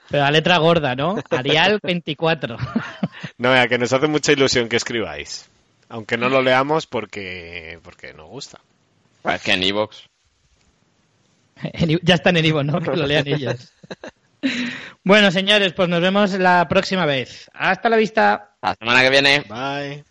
[0.10, 1.16] Pero la letra gorda, ¿no?
[1.30, 2.58] Arial 24.
[3.38, 5.50] No, vea, que nos hace mucha ilusión que escribáis.
[5.90, 8.60] Aunque no lo leamos porque, porque nos gusta.
[9.22, 10.08] Pues que en Evox.
[12.02, 12.82] Ya están en Ivo, ¿no?
[12.82, 13.72] Que lo lean ellos.
[15.06, 17.50] Bueno, señores, pues nos vemos la próxima vez.
[17.54, 18.56] Hasta la vista.
[18.62, 19.44] La semana que viene.
[19.48, 20.04] Bye.